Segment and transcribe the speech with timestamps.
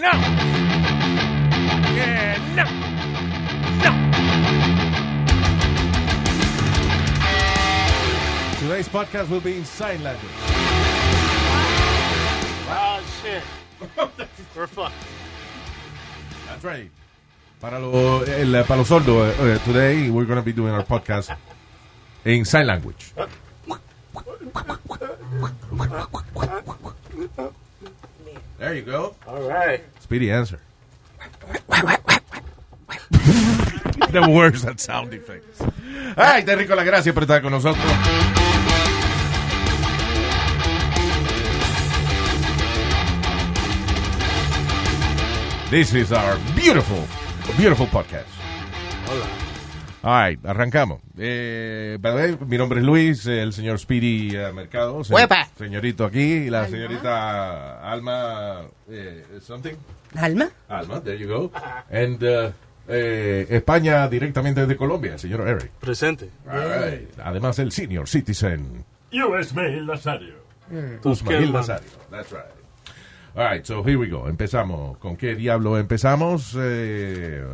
[0.00, 0.10] no.
[1.94, 2.64] Que no.
[3.84, 3.92] No.
[8.58, 10.32] Today's podcast will be in sign language.
[12.72, 13.42] Oh, shit.
[14.56, 14.94] We're fucked.
[16.46, 16.90] That's right.
[17.60, 21.36] Para, lo, el, para los sordos, uh, today we're going to be doing our podcast
[22.24, 23.12] in sign language.
[28.60, 29.14] There you go.
[29.26, 29.80] All right.
[30.00, 30.60] Speedy answer.
[34.10, 35.62] the worst at sound effects.
[36.14, 37.82] Ay, te rico la gracia por estar con nosotros.
[45.70, 47.06] This is our beautiful,
[47.56, 48.28] beautiful podcast.
[49.06, 49.49] Hola.
[50.02, 51.00] All right, arrancamos.
[51.18, 55.04] Eh, by the way, mi nombre es Luis, eh, el señor Speedy eh, Mercado.
[55.04, 55.46] se- Huepa.
[55.58, 59.74] Señorito aquí, y la señorita Alma, eh, something.
[60.16, 60.48] Alma.
[60.68, 61.52] Alma, there you go.
[61.90, 62.50] And uh,
[62.88, 65.70] eh, España directamente desde Colombia, el señor Eric.
[65.80, 66.30] Presente.
[66.50, 67.10] All right.
[67.22, 69.54] Además, el senior citizen U.S.
[69.54, 70.34] Mail Nazario.
[71.04, 71.88] Usmail Nazario.
[72.10, 72.44] That's right.
[73.36, 74.28] All right, so here we go.
[74.28, 74.96] Empezamos.
[74.98, 76.56] ¿Con qué diablo empezamos?
[76.58, 77.44] Eh,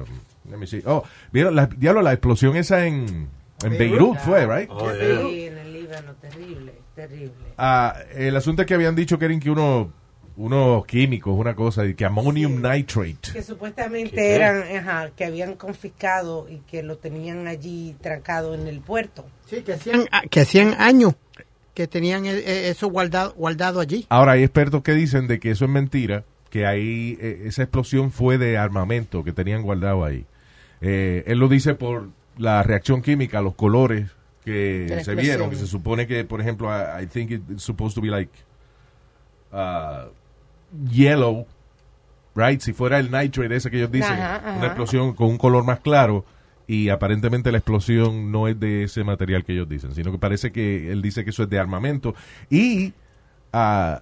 [0.51, 0.83] let me see.
[0.87, 1.03] Oh,
[1.33, 1.55] ¿vieron?
[1.55, 3.29] La, diablo, la explosión esa en,
[3.63, 4.69] en Beirut fue, right?
[4.71, 5.29] Oh, yeah.
[5.29, 7.35] Sí, en el Líbano, terrible, terrible.
[7.59, 9.93] Ah, el asunto es que habían dicho que eran que uno,
[10.37, 13.33] unos químicos, una cosa, y que ammonium nitrate.
[13.33, 14.35] Que supuestamente ¿Qué?
[14.35, 19.27] eran, ajá, que habían confiscado y que lo tenían allí trancado en el puerto.
[19.49, 21.15] Sí, que hacían, ah, que hacían años
[21.77, 24.07] que tenían eh, eh, eso guardado, guardado allí.
[24.09, 28.11] Ahora, hay expertos que dicen de que eso es mentira, que ahí eh, esa explosión
[28.11, 30.25] fue de armamento que tenían guardado ahí.
[30.81, 34.11] Eh, él lo dice por la reacción química, los colores
[34.45, 38.01] que se vieron, que se supone que, por ejemplo, I, I think it's supposed to
[38.01, 38.31] be like
[39.53, 40.09] uh,
[40.91, 41.47] yellow,
[42.35, 42.61] right?
[42.61, 44.59] Si fuera el nitrate ese que ellos dicen, Ajá, ajá.
[44.59, 46.25] una explosión con un color más claro.
[46.69, 50.51] Y aparentemente la explosión no es de ese material que ellos dicen, sino que parece
[50.51, 52.15] que él dice que eso es de armamento.
[52.51, 52.93] Y
[53.53, 53.97] eh,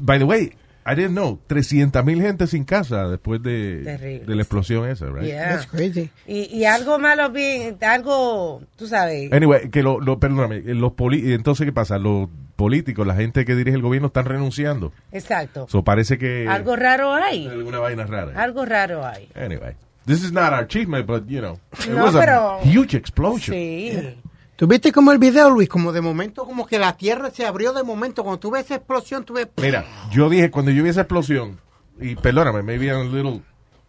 [0.00, 0.52] by the way,
[0.84, 4.26] I didn't know, 300 mil gente sin casa después de, Terrible.
[4.26, 5.24] de la explosión esa, right?
[5.26, 5.48] Yeah.
[5.50, 6.10] That's crazy.
[6.26, 9.32] Y, y algo malo bien, algo, tú sabes.
[9.32, 11.98] Anyway, que lo, lo- perdóname, eh, los poli- entonces ¿qué pasa?
[11.98, 14.92] Los políticos, la gente que dirige el gobierno están renunciando.
[15.12, 15.66] Exacto.
[15.68, 17.46] So parece que algo raro hay.
[17.46, 18.40] alguna vaina rara.
[18.42, 19.28] Algo raro hay.
[19.34, 19.74] Anyway,
[20.06, 23.54] this is not our achievement, but you know, it No, was pero- a huge explosion.
[23.56, 24.16] Sí.
[24.56, 25.68] ¿Tú viste como el video, Luis?
[25.68, 28.22] Como de momento, como que la tierra se abrió de momento.
[28.22, 29.48] Cuando tú ves esa explosión, tú ves...
[29.56, 31.58] Mira, yo dije cuando yo vi esa explosión,
[32.00, 33.40] y perdóname, maybe I'm a little,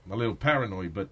[0.09, 1.09] a little paranoid, but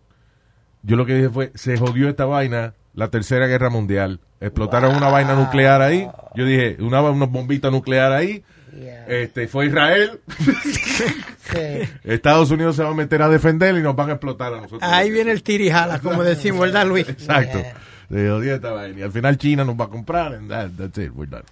[0.84, 4.19] yo lo que dije fue, se jodió esta vaina, la tercera guerra mundial.
[4.39, 6.09] Explotaron una vaina nuclear ahí.
[6.35, 8.44] Yo dije, una, una bombita nuclear ahí.
[8.75, 9.06] Yeah.
[9.07, 10.22] Este, fue Israel.
[11.51, 11.89] Sí.
[12.06, 14.81] Estados Unidos se va a meter a defender y nos van a explotar a nosotros.
[14.81, 17.07] Ahí viene el tirijala, como decimos, ¿verdad, Luis?
[17.09, 17.59] Exacto.
[17.59, 17.75] Yeah.
[18.11, 18.99] Se jodió esta vaina.
[18.99, 20.33] Y al final China nos va a comprar.
[20.33, 21.11] And that- that's it.
[21.16, 21.44] We're done.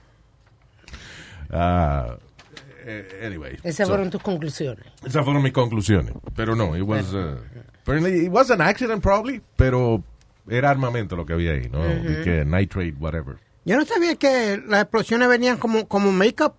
[2.86, 3.58] Eh, anyway.
[3.64, 4.86] Esas so- fueron tus conclusiones.
[5.06, 6.14] Esas fueron mis conclusiones.
[6.36, 7.38] Pero no, it was, uh,
[7.82, 10.04] apparently it was an accident probably, pero
[10.50, 11.86] era armamento lo que había ahí, ¿no?
[11.88, 13.38] Y que nitrate, whatever.
[13.66, 16.54] Yo no sabía que las explosiones venían como, como make-up,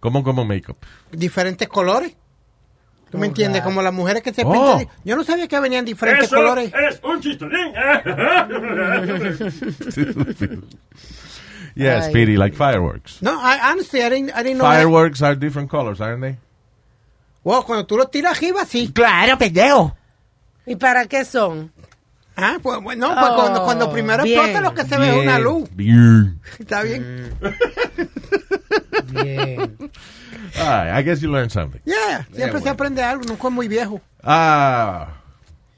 [0.00, 0.76] ¿Cómo como makeup?
[1.10, 2.16] diferentes colores.
[3.10, 3.62] ¿Tú me entiendes?
[3.62, 4.52] Como las mujeres que se Oh.
[4.52, 4.88] pintan.
[5.04, 6.72] Yo no sabía que venían diferentes colores.
[6.90, 7.72] es un chistorín.
[11.74, 12.10] yeah, Ay.
[12.10, 13.22] Speedy, like fireworks.
[13.22, 14.66] No, I, honestly, I didn't, I didn't know.
[14.66, 16.36] Fireworks are different colors, aren't they?
[17.44, 18.90] Wow, cuando tú los tiras arriba, sí.
[18.92, 19.96] Claro, pendejo.
[20.66, 21.70] ¿Y para qué son?
[22.36, 24.38] Ah, pues, bueno, no, pues Oh, cuando, cuando primero bien.
[24.40, 25.68] explota lo que se ve es una Bien, luz.
[25.74, 26.40] Bien.
[26.58, 27.32] Está bien.
[29.12, 29.76] Bien.
[30.58, 31.80] Ah, I guess you learned something.
[31.84, 32.60] Yeah, siempre bueno.
[32.64, 34.00] se aprende algo, nunca es muy viejo.
[34.22, 35.08] Ah,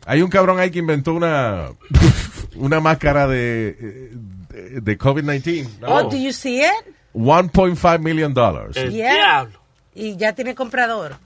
[0.07, 1.71] hay un cabrón ahí que inventó una
[2.57, 4.11] una máscara de
[4.51, 5.69] de, de COVID-19.
[5.87, 6.95] Oh, do you see it?
[7.15, 8.77] 1.5 million dollars.
[8.77, 9.13] El Yeah.
[9.13, 9.61] diablo.
[9.95, 11.17] Y ya tiene comprador.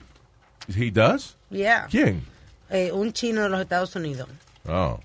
[0.67, 1.35] He does?
[1.49, 1.87] Yeah.
[1.89, 2.23] ¿Quién?
[2.69, 4.27] Eh, un chino de los Estados Unidos.
[4.67, 4.99] Oh.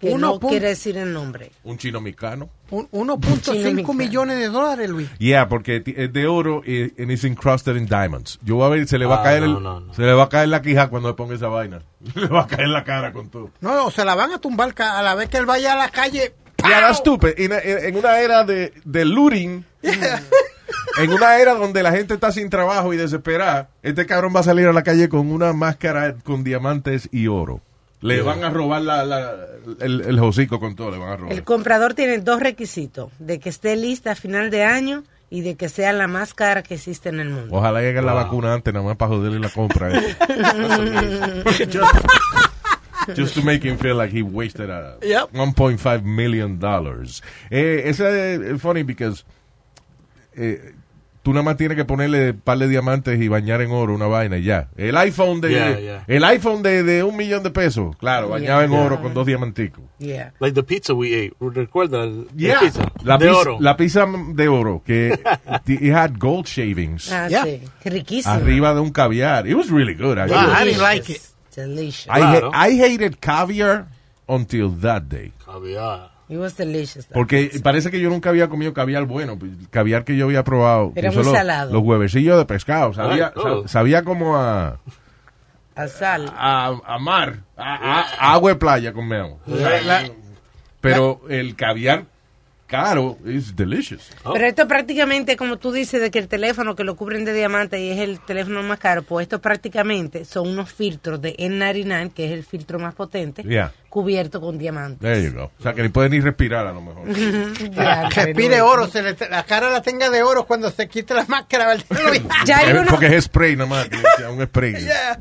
[0.00, 1.52] Que Uno no quiere decir el nombre.
[1.64, 2.50] Un chino mexicano.
[2.70, 3.94] Un- 1.5 mexicano.
[3.94, 5.08] millones de dólares, Luis.
[5.18, 8.38] Yeah, porque ti- es de oro y and it's encrusted in diamonds.
[8.42, 9.94] Yo voy a ver, se le va a Ah, caer no, el- no, no.
[9.94, 11.82] se le va a caer la quija cuando le ponga esa vaina.
[12.14, 13.50] le va a caer la cara con todo.
[13.60, 15.76] No, o se la van a tumbar ca- a la vez que él vaya a
[15.76, 16.34] la calle.
[16.66, 17.34] Yeah, that's stupid.
[17.38, 19.64] En, en- en una era de, de looting,
[20.98, 24.44] en una era donde la gente está sin trabajo y desesperada, este cabrón va a
[24.44, 27.60] salir a la calle con una máscara con diamantes y oro.
[28.02, 29.34] Le van a robar la, la-
[29.80, 31.32] el, el hocico con todo, le van a robar.
[31.32, 35.56] El comprador tiene dos requisitos, de que esté lista a final de año y de
[35.56, 37.56] que sea la más cara que existe en el mundo.
[37.56, 39.90] Ojalá llegue la vacuna antes, nada más para joderle la compra.
[39.98, 40.16] eh.
[41.68, 45.32] just, just to make him feel like he wasted a Yep.
[45.32, 47.22] 1.5 million dollars.
[47.50, 49.24] Eh, ese es funny because
[50.36, 50.74] eh,
[51.26, 54.06] tú nada más tienes que ponerle un par de diamantes y bañar en oro una
[54.06, 54.68] vaina y ya.
[54.76, 56.04] El iPhone de Yeah, yeah.
[56.06, 58.80] el iPhone de, de un millón de pesos, claro, bañado en Yeah.
[58.80, 59.82] oro con dos diamanticos.
[59.98, 60.32] Yeah.
[60.38, 61.32] Like the pizza we ate.
[61.40, 62.06] ¿Recuerda?
[62.36, 62.60] Yeah.
[62.60, 62.92] pizza?
[63.02, 63.56] La, de pizza, oro.
[63.60, 65.18] la pizza de oro que
[65.66, 67.42] it had gold shavings Ah, Yeah.
[67.44, 67.60] sí.
[67.82, 68.32] Qué riquísimo.
[68.32, 69.48] arriba de un caviar.
[69.48, 70.18] It was really good.
[70.18, 70.46] actually.
[70.46, 71.22] Wow, I didn't like it.
[71.56, 72.06] Delicious.
[72.08, 72.50] I, Claro.
[72.52, 73.86] ha- I hated caviar
[74.28, 75.32] until that day.
[75.44, 76.10] Caviar.
[76.28, 77.06] It was delicious.
[77.06, 79.38] Porque parece que yo nunca había comido caviar bueno.
[79.38, 80.92] pues, Caviar que yo había probado.
[80.96, 81.72] Era muy salado.
[81.72, 82.92] Los huevecillos de pescado.
[82.94, 83.62] Sabía, oh.
[83.62, 84.80] sa- sabía como a,
[85.76, 86.32] Al sal.
[86.36, 87.40] a, a mar.
[87.56, 89.38] A, a- a agua de playa comemos.
[90.80, 92.04] Pero el caviar
[92.66, 94.10] caro is delicious.
[94.24, 97.80] Pero esto prácticamente, como tú dices, de que el teléfono que lo cubren de diamante
[97.80, 102.26] y es el teléfono más caro, pues esto prácticamente son unos filtros de N99, que
[102.26, 103.72] es el filtro más potente, Yeah.
[103.88, 105.00] cubierto con diamantes.
[105.00, 105.50] There you go.
[105.58, 107.04] O sea que ni puede ni respirar a lo mejor.
[107.70, 111.24] Ya, Respire oro, se le- la cara la tenga de oro cuando se quite la
[111.26, 111.74] máscara.
[112.46, 113.88] Ya hay, Es uno, porque es spray nada más.
[113.88, 114.74] que sea un spray.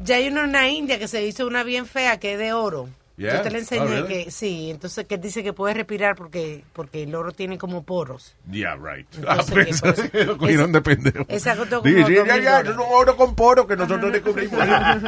[0.04, 2.54] ya hay uno en la India que se hizo una bien fea que es de
[2.54, 2.90] oro.
[3.18, 3.36] Yeah?
[3.38, 4.26] Yo te la enseñé Oh, really?
[4.26, 8.36] que sí, entonces que dice que puede respirar porque porque el oro tiene como poros.
[8.52, 9.08] Yeah, right.
[9.16, 11.24] Entonces, Ah, ¿qué pues, lo cogieron de pendejo.
[11.24, 14.60] dos ya, ya, es un oro con poro que nosotros descubrimos.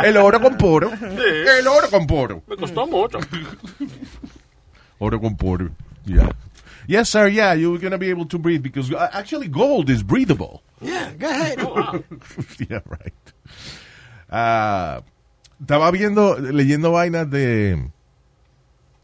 [0.05, 0.89] El oro con poro.
[0.91, 2.43] El oro con poro.
[2.47, 3.19] Me costó mucho.
[4.99, 5.69] Oro con poro.
[6.05, 6.29] Yeah.
[6.87, 7.27] Yes, sir.
[7.27, 10.61] Yeah, you're going to be able to breathe because uh, actually gold is breathable.
[10.81, 11.59] Yeah, go ahead.
[12.69, 13.13] yeah, right.
[14.29, 15.01] Ah,
[15.61, 17.89] estaba viendo, leyendo vainas de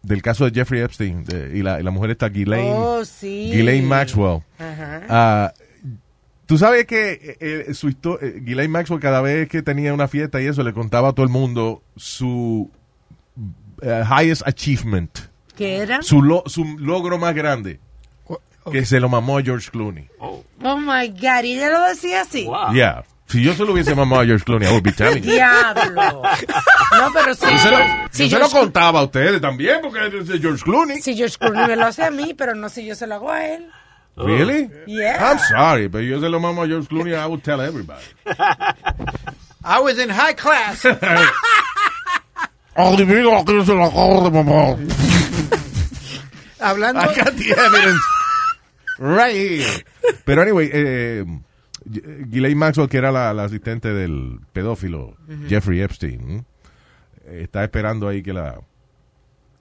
[0.03, 3.49] del caso de Jeffrey Epstein de- y, la, y la mujer está Ghislaine, Oh, sí.
[3.53, 4.41] Ghislaine Maxwell.
[4.59, 5.01] Ajá.
[5.09, 5.53] Ah,
[6.45, 7.95] Tú sabes que eh, eh, su eh,
[8.41, 11.31] Ghislaine Maxwell cada vez que tenía una fiesta y eso le contaba a todo el
[11.31, 12.69] mundo su
[13.81, 15.19] eh, highest achievement,
[15.55, 16.01] ¿Qué era?
[16.01, 17.79] su, lo- su logro más grande,
[18.71, 20.07] que se lo mamó a George Clooney.
[20.19, 22.43] Oh, Oh my God, y ella lo decía así.
[22.45, 22.73] wow.
[22.73, 23.03] Yeah.
[23.27, 25.31] Si yo se lo hubiese mamado a George Clooney, I would be telling you.
[25.31, 26.21] Diablo.
[26.91, 27.47] No, pero sí.
[27.49, 27.77] Yo se lo,
[28.11, 31.01] si yo se lo George, contaba a ustedes también, porque es de George Clooney.
[31.01, 33.31] si George Clooney me lo hace a mí, pero no si yo se lo hago
[33.31, 33.67] a él.
[34.15, 34.69] Really?
[34.85, 35.31] Yeah.
[35.31, 38.03] I'm sorry, pero yo se lo mamo a George Clooney, I would tell everybody.
[39.65, 40.85] I was in high class.
[42.75, 44.77] Adivino que se lo acabo de mamar.
[46.59, 47.01] Hablando.
[47.01, 48.01] I got the evidence
[48.99, 49.83] right here.
[50.25, 51.23] Pero anyway, eh,
[51.85, 55.15] Ghislaine Maxwell, que era la, la asistente del pedófilo
[55.47, 56.45] Jeffrey Epstein,
[57.25, 58.59] está esperando ahí que la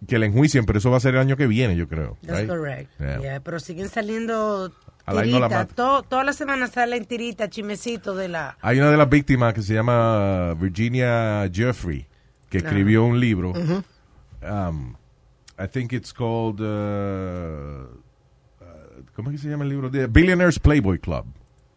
[0.06, 2.16] que la enjuicien, pero eso va a ser el año que viene, yo creo.
[2.26, 2.48] That's right?
[2.48, 2.90] correct.
[2.98, 3.20] Yeah.
[3.20, 4.72] Yeah, pero siguen saliendo
[5.06, 5.69] no tiritas.
[5.76, 8.56] To- todas las semanas salen tiritas, chimecitos de la...
[8.62, 12.08] Hay una de las víctimas que se llama Virginia Jeffrey,
[12.50, 13.52] que escribió un libro.
[14.43, 14.96] Um,
[15.56, 16.60] I think it's called.
[16.60, 17.84] uh,
[18.60, 19.88] uh, ¿Cómo es que se llama el libro?
[19.88, 21.26] The Billionaires Playboy Club.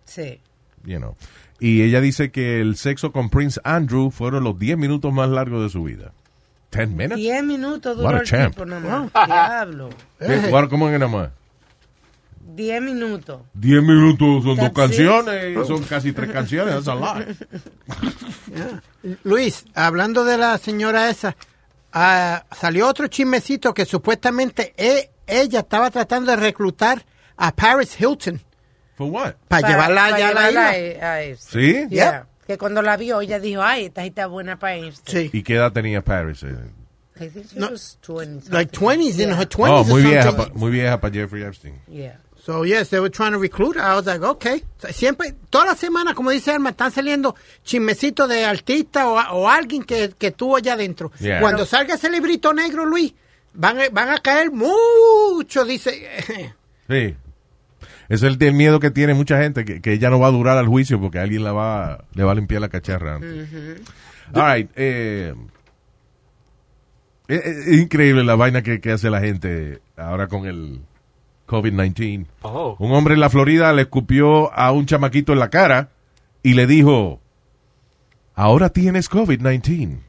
[0.06, 0.40] Sí.
[0.84, 1.16] You know.
[1.60, 5.64] Y ella dice que el sexo con Prince Andrew fueron los 10 minutos más largos
[5.64, 6.14] de su vida.
[6.72, 7.16] ¿10 minutes?
[7.18, 8.54] Diez minutos What duró a el champ.
[8.54, 9.28] tipo nada más.
[9.28, 9.90] Diablo.
[10.20, 10.52] ¿Qué?
[10.52, 11.30] What- ¿Cómo es que nada más?
[12.56, 13.42] Diez minutos.
[13.54, 14.76] 10 minutos son dos That's it.
[14.76, 17.26] canciones, son casi tres canciones, that's a lot.
[19.24, 21.36] Luis, hablando de la señora esa,
[21.94, 27.06] ah, salió otro chismecito que supuestamente e- ella estaba tratando de reclutar
[27.38, 28.40] a Paris Hilton
[28.96, 29.34] For what?
[29.48, 31.06] para llevarla allá a la llevarla isla.
[31.08, 31.50] a- a eso.
[31.52, 31.88] ¿Sí?
[31.90, 32.28] Yeah.
[32.48, 35.02] Que cuando la vio, ella dijo, ay, esta está buena para irse.
[35.06, 35.30] Sí.
[35.34, 36.44] ¿Y qué edad tenía Paris?
[36.44, 36.56] eh?
[37.20, 39.00] I think she No, was 20 Like something.
[39.00, 39.40] 20s, in Yeah.
[39.40, 41.80] her 20s Oh, or muy vieja, pa- muy vieja para Jeffrey Epstein.
[41.88, 42.18] Yeah.
[42.46, 43.82] So, yes, they were trying to recruit her.
[43.82, 44.64] I was like, okay.
[44.92, 49.82] Siempre, toda la semana, como dice Alma, están saliendo chismecitos de artistas o, o alguien
[49.84, 51.12] que, que tuvo allá adentro.
[51.20, 51.40] Yeah.
[51.42, 53.14] Cuando salga ese librito negro, Luis,
[53.54, 56.08] van, a- van a caer mucho, dice.
[56.88, 57.16] Sí.
[58.10, 60.58] Es el, el miedo que tiene mucha gente, que, que ella no va a durar
[60.58, 63.50] al juicio porque alguien la va, le va a limpiar la cacharra antes.
[64.34, 65.34] All right, eh,
[67.28, 70.82] Es, es increíble la vaina que, que hace la gente ahora con el
[71.48, 72.28] COVID-19.
[72.42, 72.76] Oh.
[72.80, 75.90] Un hombre en la Florida le escupió a un chamaquito en la cara
[76.44, 77.20] y le dijo,
[78.36, 80.00] ahora tienes COVID-19.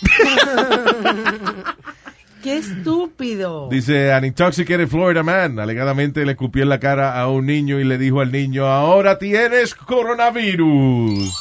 [2.42, 3.68] Qué estúpido.
[3.68, 7.84] Dice, an intoxicated Florida man alegadamente le escupió en la cara a un niño y
[7.84, 11.34] le dijo al niño, ahora tienes coronavirus.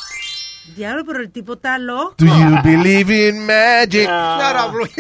[0.76, 2.16] Diablo, pero el tipo está loco.
[2.18, 4.06] Do you believe in magic?
[4.06, 4.92] Claro, Luis.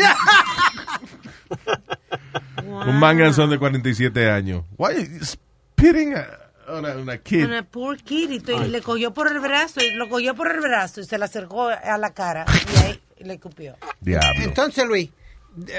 [2.66, 4.63] Un manganzón de 47 años.
[4.77, 6.27] Why are you spitting a-
[6.70, 7.46] on a, on a kid?
[7.46, 10.60] Una poor kid y, y le cogió por el brazo, y lo cogió por el
[10.62, 13.75] brazo y se le acercó a la cara y ahí le cupió.
[14.01, 14.44] Diablo.
[14.44, 15.10] Entonces, Luis,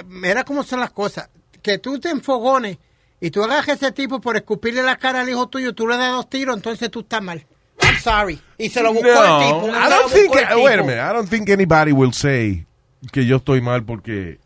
[0.06, 1.30] mira cómo son las cosas.
[1.62, 2.78] Que tú te enfogones
[3.20, 6.12] y tú a ese tipo por escupirle la cara al hijo tuyo, tú le das
[6.12, 7.44] dos tiros, entonces tú estás mal.
[7.82, 8.40] I'm sorry.
[8.58, 9.66] Y se lo buscó el tipo.
[9.66, 12.66] No, I don't think, wait a minute, I don't think anybody will say
[13.12, 14.38] que yo estoy mal porque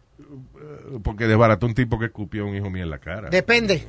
[1.03, 3.31] porque desbarató un tipo que escupió a un hijo mío en la cara.
[3.31, 3.87] Depende.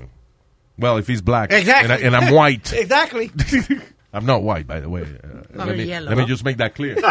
[0.78, 1.92] well, if he's black Exactly.
[1.92, 2.74] and, I, and I'm white.
[2.78, 3.32] Exactly.
[4.14, 5.02] I'm not white, by the way.
[5.02, 6.10] Uh, let, me, yellow.
[6.10, 6.96] let me just make that clear.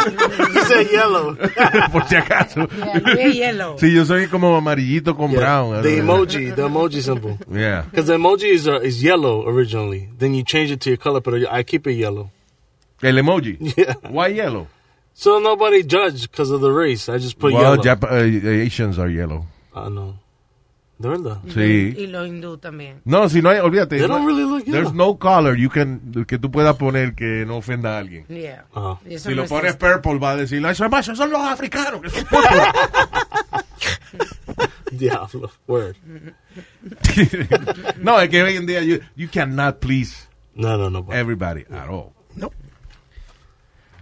[0.00, 1.34] You said yellow.
[1.90, 2.68] Por si acaso.
[3.16, 3.76] Yeah, yellow.
[3.78, 5.82] Sí, yo soy como amarillito con brown.
[5.82, 7.38] The emoji, the emoji symbol.
[7.50, 7.82] Yeah.
[7.82, 10.10] Because the emoji is uh, is yellow originally.
[10.18, 12.30] Then you change it to your color, but I keep it yellow.
[13.02, 13.74] El emoji.
[13.76, 13.94] Yeah.
[14.10, 14.68] Why yellow?
[15.14, 17.08] So nobody judge because of the race.
[17.08, 17.82] I just put well, yellow.
[17.82, 19.46] Jap- uh, Asians are yellow.
[19.74, 20.18] I know.
[21.00, 21.38] De verdad.
[21.48, 21.94] Sí.
[21.96, 23.00] Y los hindú también.
[23.06, 23.96] No, si no hay, olvídate.
[23.96, 27.56] They don't really look there's no color you can, que tú puedas poner que no
[27.56, 28.26] ofenda a alguien.
[28.28, 28.66] Yeah.
[28.74, 28.98] Ah.
[29.08, 29.94] Y eso Si no lo pones existe.
[29.94, 32.02] purple va a decir, "Ay, esos esos son los africanos.
[32.02, 32.62] que son purple".
[34.92, 35.50] Diablo.
[35.66, 35.96] Word.
[38.02, 41.06] no, es que hoy en día you, you cannot please No, no, no.
[41.12, 42.12] everybody at all.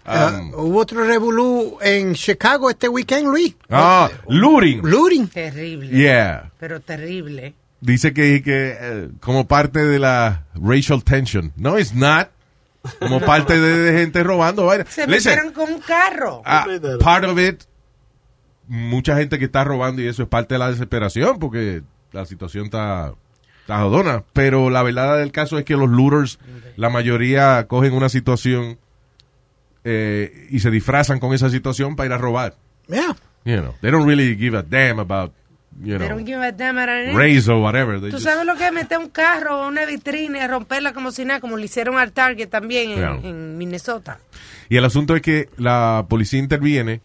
[0.08, 0.28] No.
[0.38, 3.54] Um, Uh, hubo otro revolú en Chicago este weekend, Luis.
[3.70, 4.80] ah, looting.
[4.82, 5.28] Looting.
[5.28, 5.90] Terrible.
[5.90, 6.50] Yeah.
[6.58, 7.54] Pero terrible.
[7.80, 11.52] Dice que, que eh, como parte de la racial tension.
[11.56, 12.30] No, it's not.
[12.98, 14.70] Como parte de, de gente robando.
[14.88, 16.42] Se Listen, metieron con un carro.
[16.44, 16.66] ah,
[17.00, 17.62] part of it,
[18.66, 22.64] mucha gente que está robando y eso es parte de la desesperación porque la situación
[22.66, 23.14] está,
[23.60, 24.24] está jodona.
[24.32, 26.38] Pero la verdad del caso es que los looters,
[26.76, 28.78] la mayoría cogen una situación
[29.84, 32.54] eh, y se disfrazan con esa situación para ir a robar.
[32.88, 33.16] Yeah.
[33.44, 35.32] You know, they don't really give a damn about,
[35.80, 36.76] you They don't know, give a damn
[37.16, 38.00] race or whatever.
[38.00, 40.92] They ¿Tú just- sabes lo que es meter un carro o una vitrina y romperla
[40.92, 43.20] como si nada, como le hicieron al Target también en, Yeah.
[43.22, 44.18] en Minnesota?
[44.68, 47.00] Y el asunto es que la policía interviene,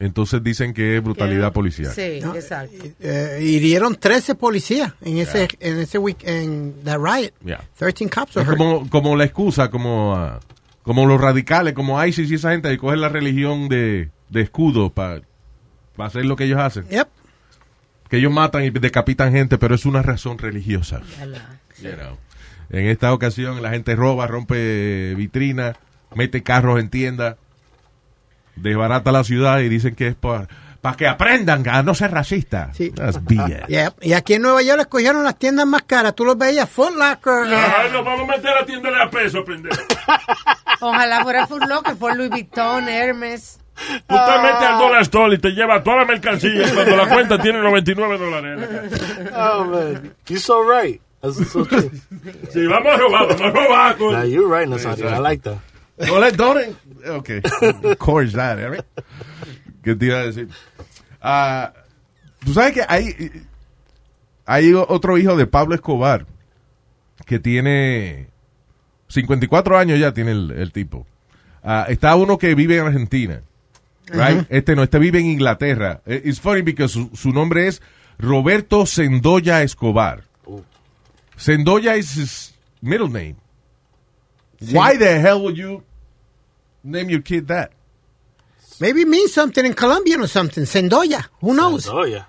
[0.00, 1.92] entonces dicen que es brutalidad policial.
[1.94, 2.84] Sí, No, exacto.
[3.00, 7.32] Eh, hirieron 13 policías en ese, en ese week, en the riot.
[7.44, 7.62] Yeah.
[7.78, 8.58] 13 cops were Es hurt.
[8.58, 10.40] como, como la excusa, como, ah,
[10.86, 14.90] como los radicales, como ISIS y esa gente que cogen la religión de, de escudo
[14.90, 15.20] para
[15.98, 16.88] hacer lo que ellos hacen.
[16.88, 17.08] Yep.
[18.08, 21.00] Que ellos matan y decapitan gente, pero es una razón religiosa.
[21.82, 22.16] You know.
[22.70, 25.76] En esta ocasión la gente roba, rompe vitrinas,
[26.14, 27.34] mete carros en tiendas,
[28.54, 30.46] desbarata la ciudad y dicen que es para
[30.96, 32.76] que aprendan a no ser racistas.
[32.76, 32.92] Sí.
[32.92, 33.66] That's BS.
[33.66, 33.94] Yep.
[34.02, 36.14] Y aquí en Nueva York escogieron las tiendas más caras.
[36.14, 37.52] Tú los veías, Foot Locker.
[37.52, 39.82] Ay, nos vamos a meter a tienda de peso, pendejo.
[40.80, 43.58] Ojalá fuera Foot Locker, fue Louis Vuitton, Hermes.
[44.06, 47.08] Tú te metes al Dollar Store y te lleva toda la mercancía y cuando la
[47.08, 48.92] cuenta tiene 99 dólares.
[49.34, 51.00] Oh man, you're so right.
[51.20, 51.90] That's so true.
[52.50, 54.00] Sí, vamos a robar, vamos a robar.
[54.12, 55.08] nah, you're right, Nazario.
[55.08, 55.58] I like that.
[55.98, 56.76] No le donen.
[57.10, 57.30] Ok.
[57.84, 58.84] Of course that, eh, right?
[59.82, 60.48] ¿Qué te iba a decir?
[61.20, 61.72] Ah,
[62.46, 63.42] Tú sabes que hay,
[64.44, 66.26] hay otro hijo de Pablo Escobar
[67.26, 68.28] que tiene
[69.08, 71.06] 54 años ya tiene el, el tipo.
[71.62, 73.40] Ah, está uno que vive en Argentina.
[74.08, 74.46] Right?
[74.50, 76.00] Este no, este vive en Inglaterra.
[76.06, 77.82] Eh, It's funny because su, su nombre es
[78.18, 80.22] Roberto Sendoya Escobar.
[81.36, 83.36] Sendoya is his middle name.
[84.72, 85.82] Why the hell would you
[86.84, 87.72] name your kid that?
[88.80, 90.64] Maybe it means something in Colombian or something.
[90.64, 91.26] Sendoya.
[91.40, 91.86] Who knows?
[92.08, 92.26] Yeah.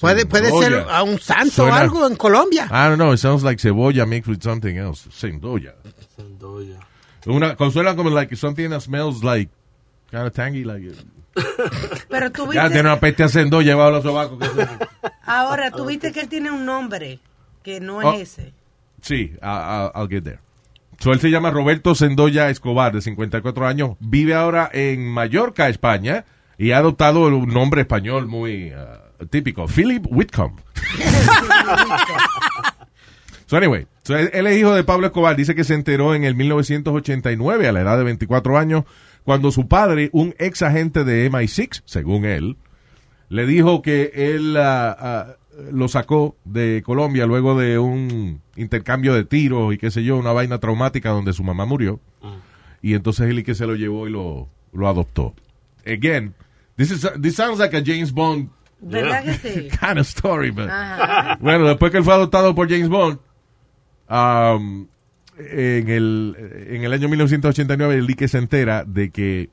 [0.00, 0.98] Puede, puede ser Sendoya.
[0.98, 2.68] a un santo o algo en Colombia.
[2.70, 3.12] I don't know.
[3.12, 5.06] It sounds like cebolla mixed with something else.
[5.10, 5.72] Sendoya.
[7.26, 9.50] Una, consuela como like something that smells like
[10.10, 10.92] kind of tangy, like.
[12.08, 13.28] Pero tú Ya tiene viste, una peste a
[13.74, 14.38] bajo los sobacos.
[15.24, 17.18] ahora tú viste que él tiene un nombre
[17.62, 18.14] que no es Oh.
[18.14, 18.52] ese.
[19.02, 20.38] Sí, I'll, I'll get there.
[20.98, 23.96] So, él se llama Roberto Sendoya Escobar, de 54 años.
[24.00, 26.24] Vive ahora en Mallorca, España,
[26.56, 30.58] y ha adoptado un nombre español muy uh, típico, Philip Whitcomb.
[33.46, 35.36] so, anyway, so, él, es hijo de Pablo Escobar.
[35.36, 38.84] Dice que se enteró en el 1989, a la edad de 24 años,
[39.24, 42.56] cuando su padre, un ex agente de MI6, según él,
[43.28, 45.36] le dijo que él ah, ah,
[45.72, 50.32] lo sacó de Colombia luego de un intercambio de tiros y qué sé yo, una
[50.32, 52.00] vaina traumática donde su mamá murió.
[52.82, 55.34] Y entonces él y que se lo llevó y lo, lo adoptó.
[55.84, 56.34] Again,
[56.76, 58.50] this, is, this sounds like a James Bond
[58.80, 59.68] ¿Verdad que sí?
[59.80, 60.68] kind of story, but...
[60.68, 61.38] Ajá.
[61.40, 63.18] Bueno, después que él fue adoptado por James Bond,
[64.08, 64.88] en,
[65.38, 66.36] el,
[66.68, 69.50] en el año 1989, el Lique se entera de que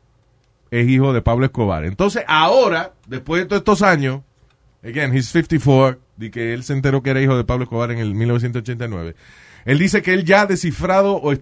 [0.71, 1.85] es hijo de Pablo Escobar.
[1.85, 4.21] Entonces, ahora, después de todos estos años,
[4.83, 7.99] again, he's 54, de que él se enteró que era hijo de Pablo Escobar en
[7.99, 9.15] el 1989,
[9.65, 11.33] él dice que él ya ha descifrado o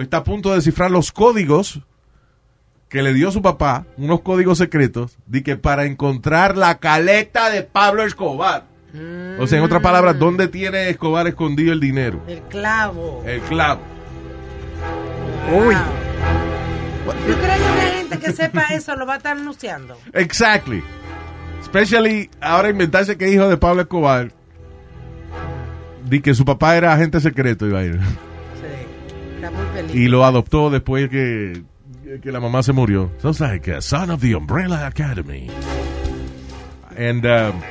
[0.00, 1.80] está a punto de descifrar los códigos
[2.88, 7.62] que le dio su papá, unos códigos secretos, de que para encontrar la caleta de
[7.62, 8.66] Pablo Escobar.
[9.38, 12.20] O sea, en otras palabras, ¿dónde tiene Escobar escondido el dinero?
[12.26, 13.22] El clavo.
[13.26, 13.80] El clavo.
[15.52, 15.74] Uy.
[17.26, 19.96] ¿Tú crees que una gente que sepa eso lo va a estar anunciando?
[20.12, 20.82] Exactly.
[21.60, 24.32] Especially ahora inventarse que hijo de Pablo Escobar.
[26.04, 28.04] Di que su papá era agente secreto y vaina.
[28.04, 29.34] Sí.
[29.36, 29.94] Está muy feliz.
[29.94, 31.62] Y lo adoptó después que,
[32.20, 33.12] que la mamá se murió.
[33.18, 35.48] Sounds like a son of the Umbrella Academy.
[36.96, 37.62] And, um,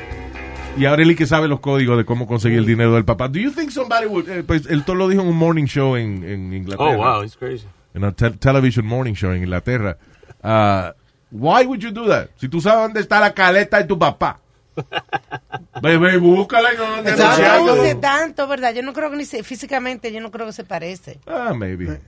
[0.77, 3.27] y ahora que sabe los códigos de cómo conseguir el dinero del papá.
[3.27, 4.29] Do you think somebody would...
[4.29, 6.91] eh, pues él todo lo dijo en un morning show en, en Inglaterra.
[6.91, 7.65] Oh, wow, he's crazy.
[7.93, 9.97] en a tel- television morning show en Inglaterra.
[10.43, 10.91] Uh,
[11.31, 12.29] why would you do that?
[12.37, 14.39] Si tú sabes dónde está la caleta de tu papá.
[15.81, 16.87] Bebé, búscala y no.
[16.87, 17.75] No anunciando.
[17.75, 18.73] luce tanto, ¿verdad?
[18.73, 21.19] Yo no creo que ni se, físicamente, yo no creo que se parece.
[21.27, 21.99] Ah, maybe.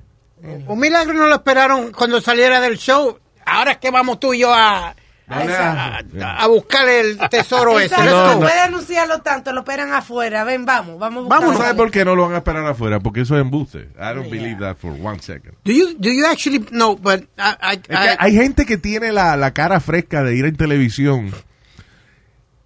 [0.68, 3.20] Un milagro no lo esperaron cuando saliera del show.
[3.46, 4.96] Ahora es que vamos tú y yo a,
[5.32, 5.54] a, ¿Dónde?
[5.54, 5.98] esa-
[6.28, 7.96] a- a buscar el tesoro ese.
[8.04, 8.40] No, no.
[8.40, 10.44] puede anunciarlo tanto, lo esperan afuera.
[10.44, 11.58] Ven, vamos, vamos a Vamos, ¿Tú buscarlo.
[11.58, 13.00] sabes por qué no lo van a esperar afuera?
[13.00, 13.90] Porque eso es embuste.
[13.98, 15.54] I don't believe that for one second.
[15.64, 18.78] Do you, do you actually no, but I, I, Es que I- hay gente que
[18.78, 21.32] tiene la, la cara fresca de ir en televisión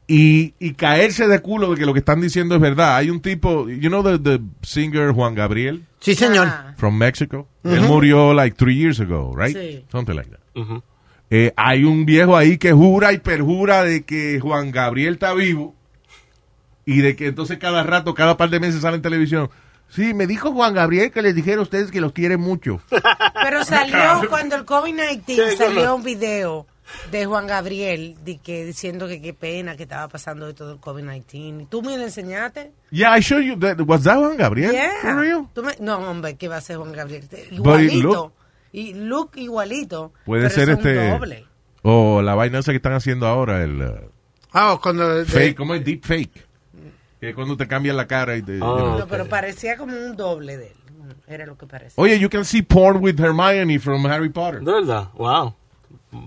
[0.07, 2.95] y, y caerse de culo de que lo que están diciendo es verdad.
[2.97, 6.47] Hay un tipo, you know the, the singer Juan Gabriel sí señor.
[6.47, 7.47] Ah, from Mexico.
[7.63, 9.57] Él murió like three years ago, right?
[9.57, 9.83] Sí.
[9.91, 10.39] Something like that.
[11.29, 15.73] Eh, hay un viejo ahí que jura y perjura de que Juan Gabriel está vivo
[16.85, 19.49] y de que entonces cada rato, cada par de meses sale en televisión.
[19.89, 22.81] Sí, me dijo Juan Gabriel que les dijera a ustedes que los quiere mucho.
[23.43, 26.67] Pero salió cuando el COVID-19 salió un video
[27.11, 30.79] de Juan Gabriel de que, diciendo que qué pena que estaba pasando de todo el
[30.79, 31.61] COVID-19.
[31.63, 32.71] ¿Y ¿Tú me lo enseñaste?
[32.91, 33.79] Yeah, I show you that.
[33.81, 34.71] Was that Juan Gabriel?
[34.71, 34.91] Yeah.
[35.01, 35.47] For real?
[35.53, 37.23] Tú me- no, hombre, ¿qué va a ser Juan Gabriel?
[37.23, 38.33] it Igualito.
[38.75, 40.11] Y look igualito.
[40.25, 41.09] Puede pero ser es un este.
[41.11, 41.45] doble.
[41.83, 44.09] O la vaina esa que están haciendo ahora, el uh,
[44.51, 45.83] Ah, cuando de- fake, ¿cómo es?
[45.85, 46.45] Deep fake.
[47.19, 48.57] Que cuando te cambian la cara y te.
[48.57, 48.99] know.
[48.99, 50.73] No, pero parecía como un doble de él.
[51.27, 52.01] Era lo que parecía.
[52.01, 54.61] Oye, you can see porn with Hermione from Harry Potter.
[54.61, 55.09] ¿De verdad?
[55.15, 55.55] Wow.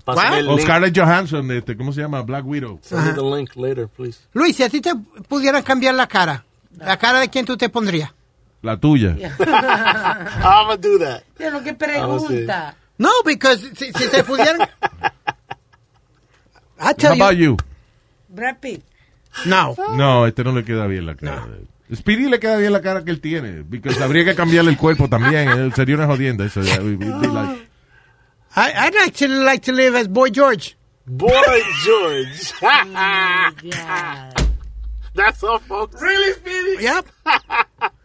[0.05, 0.59] O.
[0.59, 2.23] Scarlett Johansson, este, ¿cómo se llama?
[2.23, 2.79] Black Widow.
[2.83, 4.21] Send me the link later, please.
[4.33, 4.93] Luis, si a ti te
[5.29, 6.45] pudieran cambiar la cara,
[6.77, 8.13] ¿la cara de quién tú te pondrías?
[8.63, 9.11] La tuya.
[9.39, 11.23] I'm gonna do that.
[11.37, 12.75] Que Ah, pregunta.
[12.99, 14.63] No, because si, si te pudieran...
[16.81, 17.57] I How tell about you, you?
[18.29, 18.83] Brad Pitt.
[19.47, 19.75] no.
[19.97, 21.47] No, este no le queda bien la cara.
[21.95, 23.65] Speedy le queda bien la cara que él tiene.
[23.65, 25.49] Porque habría que cambiarle el cuerpo también.
[25.49, 26.61] eh, Sería una jodienda eso.
[26.61, 27.67] like-
[28.57, 30.77] I, I'd actually like to live as Boy George.
[31.07, 31.31] Boy
[31.85, 32.53] George.
[33.63, 34.31] Ya.
[35.15, 36.01] That's all, folks.
[36.03, 36.83] Really, Speedy?
[36.85, 37.07] Yep.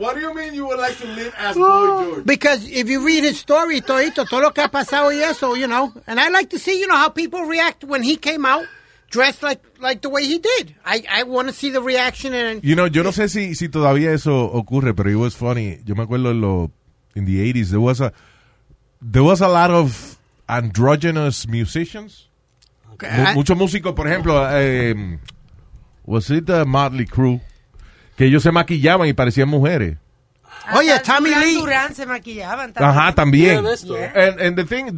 [0.00, 2.24] What do you mean you would like to live as Boy George?
[2.24, 5.66] Because if you read his story, todito, todo lo que ha pasado y eso, you
[5.66, 8.64] know, and I like to see, you know, how people react when he came out
[9.10, 10.74] dressed like like the way he did.
[10.86, 13.68] I, I want to see the reaction and You know, yo no sé si, si
[13.68, 15.80] todavía eso ocurre, pero it was funny.
[15.84, 16.70] Yo me acuerdo en lo,
[17.14, 18.10] in the 80s, there was a,
[19.02, 22.26] there was a lot of androgynous musicians.
[22.94, 24.94] Okay, I- muchos músicos, por ejemplo, eh,
[26.06, 27.40] was it the Motley Crue?
[28.20, 29.96] Que ellos se maquillaban y parecían mujeres.
[30.76, 31.54] Oye, Hasta Tommy Duran Lee.
[31.58, 32.90] Duran se maquillaban también.
[32.90, 33.64] Ajá, también.
[33.86, 34.12] Yeah.
[34.14, 34.88] And, and the thing,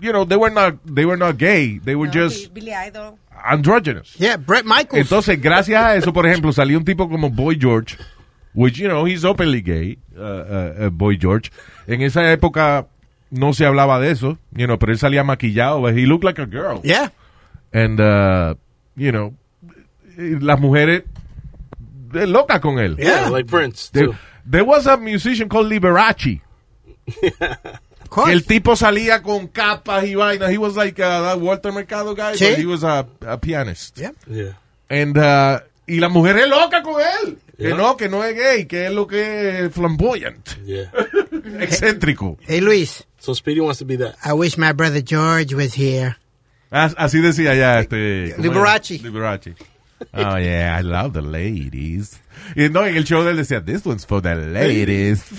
[0.00, 1.80] you know, they were not, they were not gay.
[1.84, 3.18] They were No, just Billy Idol.
[3.44, 4.14] androgynous.
[4.20, 5.02] yeah, Brett Michaels.
[5.02, 7.96] Entonces, gracias a eso, por ejemplo, salió un tipo como Boy George,
[8.54, 11.50] which, you know, he's openly gay, uh, uh, uh, Boy George.
[11.88, 12.86] En esa época
[13.32, 16.40] no se hablaba de eso, you know, pero él salía maquillado, but he looked like
[16.40, 16.80] a girl.
[16.84, 17.10] yeah.
[17.72, 18.54] And, uh,
[18.94, 19.34] you know,
[20.16, 21.02] las mujeres
[22.12, 22.96] locas con él.
[22.98, 24.14] Yeah, like Prince, There, too.
[24.44, 26.40] there was a musician called Liberace.
[28.02, 28.26] Of course.
[28.30, 30.50] Que el tipo salía con capas y vainas.
[30.50, 32.50] He was like uh, that Walter Mercado guy, Sí.
[32.50, 33.98] but he was a, a pianist.
[33.98, 34.10] Yeah.
[34.26, 34.52] Yeah.
[34.88, 37.38] And, uh, y la mujer es loca con él.
[37.56, 40.90] Que no, que no es gay, que es lo que es flamboyant, Yeah.
[41.60, 42.38] excéntrico.
[42.40, 44.16] Hey, Luis, So Speedy wants to be that.
[44.24, 46.16] I wish my brother George was here.
[46.72, 48.32] As- Así decía ya este.
[48.34, 48.98] ¿cómo Liberace.
[49.02, 49.54] Liberace.
[50.14, 52.20] Oh, yeah, I love the ladies.
[52.56, 55.22] Y no, en el show de él decía, this one's for the ladies.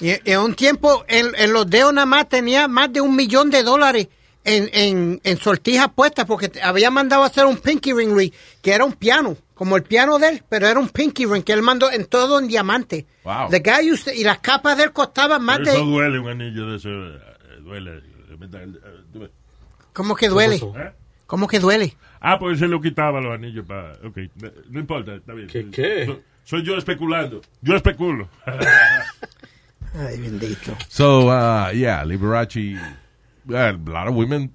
[0.00, 3.50] Y en un tiempo, en, en los dedos nada más tenía más de un millón
[3.50, 4.06] de dólares
[4.44, 8.30] en, en, en sortijas puestas porque te- había mandado a hacer un pinky ring, Luis,
[8.62, 11.52] que era un piano, como el piano de él, pero era un pinky ring que
[11.52, 13.06] él mandó en todo en diamante.
[13.24, 13.50] Wow.
[13.50, 15.78] The guy used- y las capas de él costaban más Eso de...
[15.78, 16.88] duele, un anillo de eso.
[16.90, 17.18] eh,
[17.60, 17.98] Duele.
[17.98, 19.30] eh,
[19.92, 20.56] ¿Cómo que duele?
[20.56, 20.92] ¿Eh?
[21.28, 21.94] ¿Cómo que duele?
[22.20, 23.92] Ah, pues se lo quitaba los anillos para...
[24.04, 24.16] Ok,
[24.70, 25.46] no- importa, está bien.
[25.46, 26.06] ¿Qué, qué?
[26.06, 27.42] So- soy yo especulando.
[27.60, 28.28] Yo especulo.
[29.94, 30.74] Ay, bendito.
[30.88, 32.76] So, uh, yeah, Liberace,
[33.48, 34.50] uh, a lot of women,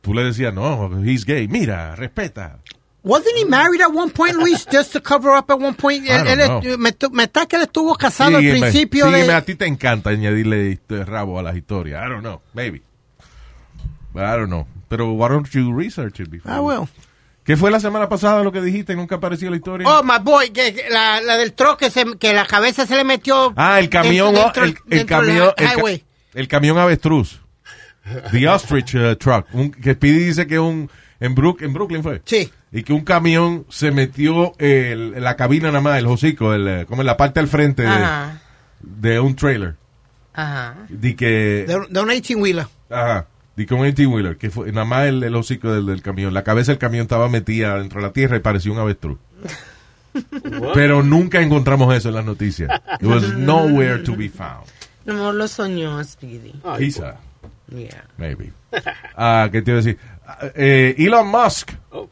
[0.00, 1.48] tú le decías, no, he's gay.
[1.48, 2.58] Mira, respeta.
[3.04, 4.64] Wasn't he married at one point, Luis?
[4.70, 6.04] Just to cover up at one point.
[6.08, 6.78] I Él- don't él- know.
[6.78, 9.42] me, me está que él estuvo casado al principio sígueme, a de...
[9.42, 12.00] ti te encanta añadirle este rabo a las historias.
[12.04, 12.80] I don't know, maybe.
[14.14, 14.68] But I don't know.
[14.92, 16.54] Pero why don't you research it before?
[16.54, 16.86] Ah, well.
[17.44, 19.88] ¿Qué fue la semana pasada lo que dijiste nunca apareció la historia?
[19.88, 23.04] Oh, my boy, que, la, la del truck que, se, que la cabeza se le
[23.04, 23.54] metió.
[23.56, 27.40] ah, el camión, dentro- el, el dentro del camión, el, el camión avestruz.
[28.32, 29.46] The ostrich uh, truck.
[29.54, 32.20] Un- que Speedy dice que un, en, Brook, en Brooklyn fue.
[32.26, 32.52] Sí.
[32.70, 36.68] Y que un camión se metió el- en la cabina nada más, el hocico, el,
[36.68, 38.06] eh, como en la parte al frente de,
[38.80, 39.76] de un trailer.
[40.34, 40.76] Ajá.
[40.88, 42.66] Di que, De, de un 18-wheeler.
[42.90, 46.32] ajá, di que un 18-wheeler, que fue nada más el, el hocico del, del camión.
[46.34, 49.18] La cabeza del camión estaba metida dentro de la tierra y parecía un avestruz.
[50.74, 52.70] Pero nunca encontramos eso en las noticias.
[53.00, 54.66] It was nowhere to be found.
[55.04, 56.52] No lo soñó Speedy.
[56.78, 57.16] Quizá,
[57.74, 58.04] Yeah.
[58.18, 58.52] maybe.
[59.16, 59.98] Ah, ¿qué te iba a decir?
[60.26, 62.08] Ah, eh, Elon Musk Oh.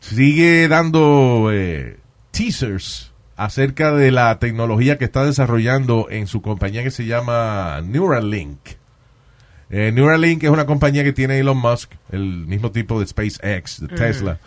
[0.00, 1.98] sigue dando eh,
[2.30, 8.58] teasers acerca de la tecnología que está desarrollando en su compañía que se llama Neuralink.
[9.70, 13.88] Eh, Neuralink es una compañía que tiene Elon Musk, el mismo tipo de SpaceX, de
[13.88, 14.38] Tesla,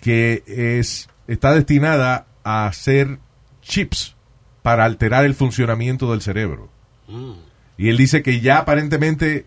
[0.00, 3.18] que es está destinada a hacer
[3.62, 4.14] chips
[4.62, 6.68] para alterar el funcionamiento del cerebro.
[7.78, 9.46] Y él dice que ya aparentemente,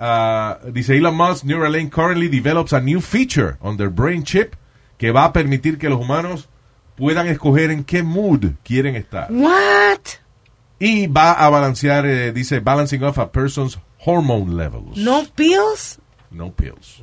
[0.00, 4.54] ah, dice Elon Musk, Neuralink currently develops a new feature on their brain chip
[4.98, 6.48] que va a permitir que los humanos
[6.96, 9.30] puedan escoger en qué mood quieren estar.
[9.30, 10.00] What?
[10.78, 14.96] Y va a balancear, eh, dice, balancing off a person's hormone levels.
[14.96, 15.98] No pills.
[16.30, 17.02] No pills.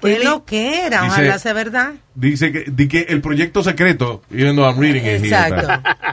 [0.00, 1.02] ¿Qué lo que era?
[1.02, 1.94] Dice- Ojalá sea verdad.
[2.14, 5.66] Dice que, di que el proyecto secreto, even though I'm reading it here, Exacto.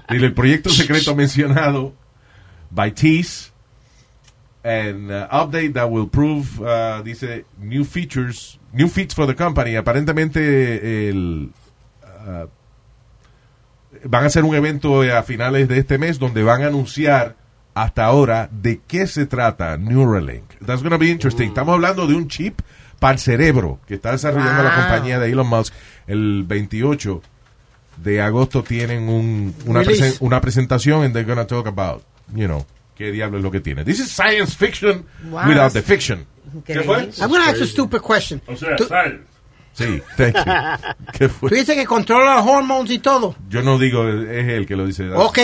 [0.10, 1.94] dice, el proyecto secreto mencionado
[2.72, 3.52] by Tease
[4.64, 9.76] and uh, update that will prove, uh, dice, new features, new feats for the company.
[9.76, 11.52] Aparentemente el,
[12.04, 12.48] uh,
[14.04, 17.36] van a hacer un evento a finales de este mes donde van a anunciar
[17.76, 20.46] hasta ahora de qué se trata Neuralink.
[20.66, 21.50] That's going to be interesting.
[21.50, 22.60] Estamos hablando de un chip
[23.00, 24.80] para el cerebro que está desarrollando la Wow.
[24.80, 25.74] compañía de Elon Musk.
[26.08, 27.22] El 28
[27.98, 30.14] de agosto tienen un, una, Release.
[30.16, 33.52] presen- una presentación and they're going to talk about, you know, qué diablo es lo
[33.52, 33.84] que tiene.
[33.84, 35.48] This is science fiction Wow.
[35.48, 36.26] without the fiction.
[36.66, 37.10] ¿Qué fue?
[37.20, 38.42] I'm gonna ask a stupid question.
[38.48, 39.22] O sea, tú, sal.
[39.74, 40.44] Sí, thank you.
[41.18, 41.50] ¿Qué fue?
[41.50, 43.36] tú dices que controla los hormones y todo.
[43.50, 45.10] Yo no digo, es él que lo dice.
[45.12, 45.40] Ok,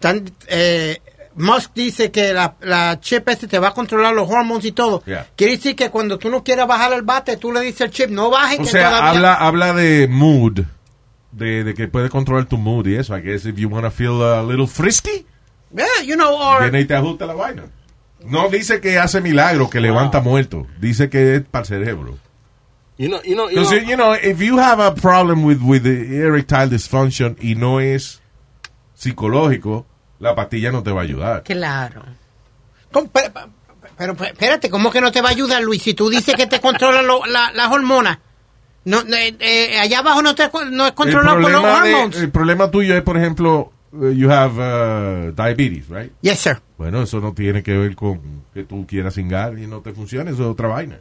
[0.00, 0.98] tan- eh,
[1.40, 5.02] Musk dice que la, la chip este te va a controlar los hormones y todo.
[5.04, 5.26] Yeah.
[5.36, 8.10] Quiere decir que cuando tú no quieras bajar el bate, tú le dices al chip,
[8.10, 9.10] no baje, O que sea, todavía...
[9.10, 10.60] habla, habla de mood,
[11.32, 13.16] de, de que puede controlar tu mood y eso.
[13.16, 15.26] I guess if you want to feel a little frisky,
[15.72, 16.62] Yeah, you know, or...
[16.62, 17.62] viene y te ajusta la vaina.
[18.24, 20.66] No dice que hace milagro, que levanta muerto.
[20.80, 22.18] Dice que es para el cerebro.
[22.98, 25.84] You know, you know, you know, you know, if you have a problem with, with
[25.84, 28.20] the erectile dysfunction y no es
[28.94, 29.86] psicológico,
[30.20, 31.42] la pastilla no te va a ayudar.
[31.42, 32.02] Claro.
[33.96, 35.82] Pero, espérate, ¿cómo que no te va a ayudar, Luis?
[35.82, 38.18] Si tú dices que te controlan lo- la- las hormonas.
[38.84, 42.16] No, eh, eh, allá abajo no, te, no es controlado por los hormones.
[42.18, 46.12] el problema tuyo es, por ejemplo, uh, you have uh, diabetes, right?
[46.22, 46.60] Yes, sir.
[46.78, 48.20] Bueno, eso no tiene que ver con
[48.54, 50.98] que tú quieras cingar y no te funcione, eso es otra vaina.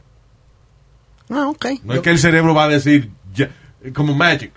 [1.29, 1.65] Ah, ok.
[1.85, 3.49] No es que el cerebro va a decir, ya,
[3.93, 4.51] como magic.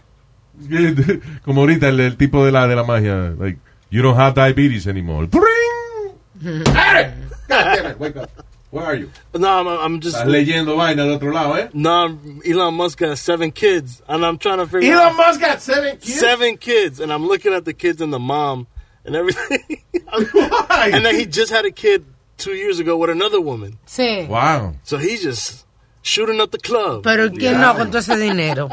[1.45, 3.61] como ahorita el, el tipo de la, de la magia, like,
[3.93, 5.27] you don't have diabetes anymore.
[5.27, 6.19] Bring!
[6.43, 7.13] ¡Hey!
[7.49, 8.31] God damn it, wake up.
[8.71, 9.11] Where are you?
[9.35, 10.17] no, I'm, I'm just.
[10.17, 11.69] Estás leyendo vaina de otro lado, ¿eh?
[11.75, 15.41] No, Elon Musk has seven kids, and I'm trying to figure Elon out Elon Musk
[15.41, 16.19] got seven kids.
[16.19, 18.67] seven kids, and I'm looking at the kids and the mom
[19.05, 19.83] and everything.
[20.11, 20.91] Why?
[20.95, 22.07] and then he just had a kid
[22.39, 24.27] two years ago with another woman, Sí.
[24.27, 24.73] Wow.
[24.85, 25.67] so he's just
[26.01, 27.03] shooting up the club.
[27.05, 28.71] Pero ¿quién no con todo ese dinero?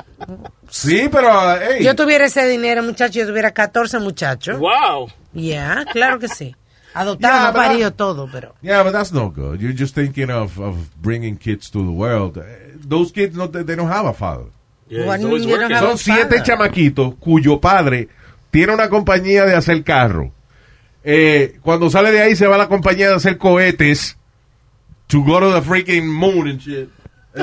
[0.69, 1.83] Sí, pero, hey.
[1.83, 4.57] Yo tuviera ese dinero, muchacho, yo tuviera 14 muchachos.
[4.59, 5.09] wow.
[5.33, 6.55] Ya, claro que sí.
[6.93, 8.55] Adoptaron, Yeah, parido todo, pero.
[8.61, 9.59] Yeah, but that's no good.
[9.61, 12.43] You're just thinking of, of bringing kids to the world.
[12.75, 14.45] Those kids, no, they don't have a father.
[14.89, 15.05] Yeah,
[15.79, 16.43] Son siete father.
[16.43, 18.09] chamaquitos cuyo padre
[18.49, 20.31] tiene una compañía de hacer carro.
[21.03, 24.17] Eh, cuando sale de ahí se va a la compañía de hacer cohetes
[25.07, 26.89] to go to the freaking moon and shit.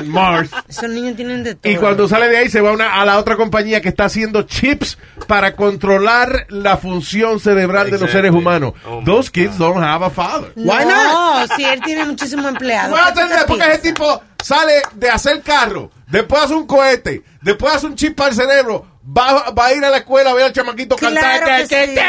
[0.03, 0.49] Mars.
[0.67, 1.71] Esos niños tienen de todo.
[1.71, 4.05] Y cuando sale de ahí se va a una- a la otra compañía que está
[4.05, 8.73] haciendo chips para controlar la función cerebral de los seres humanos.
[8.87, 10.51] Oh Those kids don't have a father.
[10.55, 12.91] Why no, si él tiene muchísimos empleados.
[12.97, 16.65] No, ¿qué tú te entender, porque ese tipo sale de hacer carro, después hace un
[16.67, 20.31] cohete, después hace un chip para el cerebro, va, va a ir a la escuela
[20.31, 21.67] a ver al chamaquito Claro cantar.
[21.67, 21.99] que sí.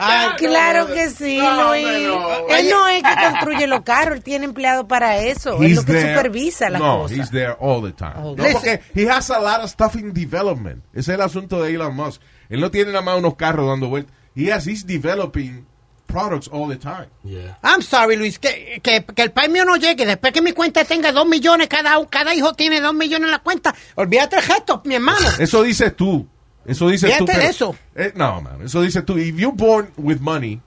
[0.00, 1.84] Ay, Claro que sí, No, Luis.
[2.06, 2.48] no.
[2.48, 5.62] Él no es que construye los carros, él tiene empleado para eso.
[5.62, 7.18] He's lo que there- supervisa las no, cosas.
[7.18, 8.12] he's there all the time.
[8.16, 10.82] Oh, no, porque he has a lot of stuff in development.
[10.92, 12.20] Ese es el asunto de Elon Musk.
[12.48, 14.12] Él no tiene nada más unos carros dando vueltas.
[14.34, 15.66] He has, he's developing
[16.12, 17.06] products all the time.
[17.24, 17.56] Yeah.
[17.62, 20.04] I'm sorry, Luis, que, que, que el país mío no llegue.
[20.06, 23.38] Después que mi cuenta tenga dos millones, cada, cada hijo tiene dos millones en la
[23.40, 23.74] cuenta.
[23.96, 25.26] Olvídate el gesto, mi hermano.
[25.38, 26.26] Eso dices tú.
[26.64, 27.24] Eso dices tú.
[27.26, 27.76] Fíjate pero- eso.
[27.96, 28.62] Eh, no, man.
[28.64, 29.18] Eso dices tú.
[29.18, 30.60] If you're born with money,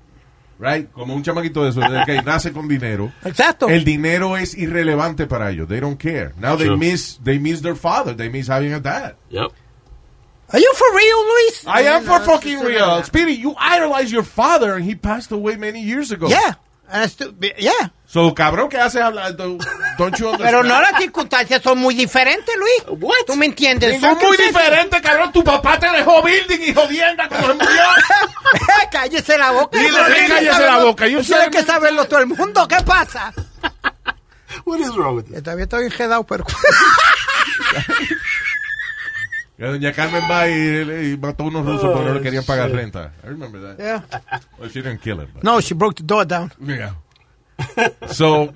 [0.60, 0.92] right?
[0.92, 3.12] Como un chamaquito de eso, que nace con dinero.
[3.24, 3.70] Exacto.
[3.70, 5.68] El dinero es irrelevante para ellos.
[5.70, 6.32] They don't care.
[6.38, 6.78] Now they Sure.
[6.78, 8.14] miss, they miss their father.
[8.14, 9.16] They miss having a dad.
[9.30, 9.52] Yep.
[10.52, 11.66] Are you for real, Luis?
[11.68, 13.04] I am for fucking real.
[13.04, 16.28] Speedy, you idolize your father and he passed away many years ago.
[16.28, 16.54] Yeah.
[16.88, 17.12] And
[17.58, 17.90] yeah.
[18.06, 19.58] So, cabrón, ¿qué haces hablando?
[19.98, 20.38] Don't you understand?
[20.44, 23.00] Pero no, las circunstancias son muy diferentes, Luis.
[23.02, 23.26] What?
[23.26, 24.00] ¿Tú me entiendes?
[24.00, 25.32] Son muy diferentes, cabrón.
[25.34, 27.82] Tu papá te dejó building y jodienda como se murió.
[28.92, 29.80] cállese la boca.
[29.80, 31.08] Dile, cállese saberlo- la boca.
[31.08, 32.68] Yo Eso sé- hay que saberlo todo el mundo.
[32.68, 33.34] ¿Qué pasa?
[34.66, 35.42] What is wrong with this?
[35.44, 36.46] Todavía estoy enjedado, pero...
[39.58, 42.72] Que doña Carmen va y, y mató a unos rusos porque no le querían pagar
[42.72, 43.14] renta.
[43.24, 43.78] I remember that.
[43.80, 44.02] Yeah.
[44.60, 45.30] Well, she didn't kill him.
[45.34, 46.52] but- No, she broke the door down.
[46.60, 46.96] Yeah.
[48.10, 48.52] So,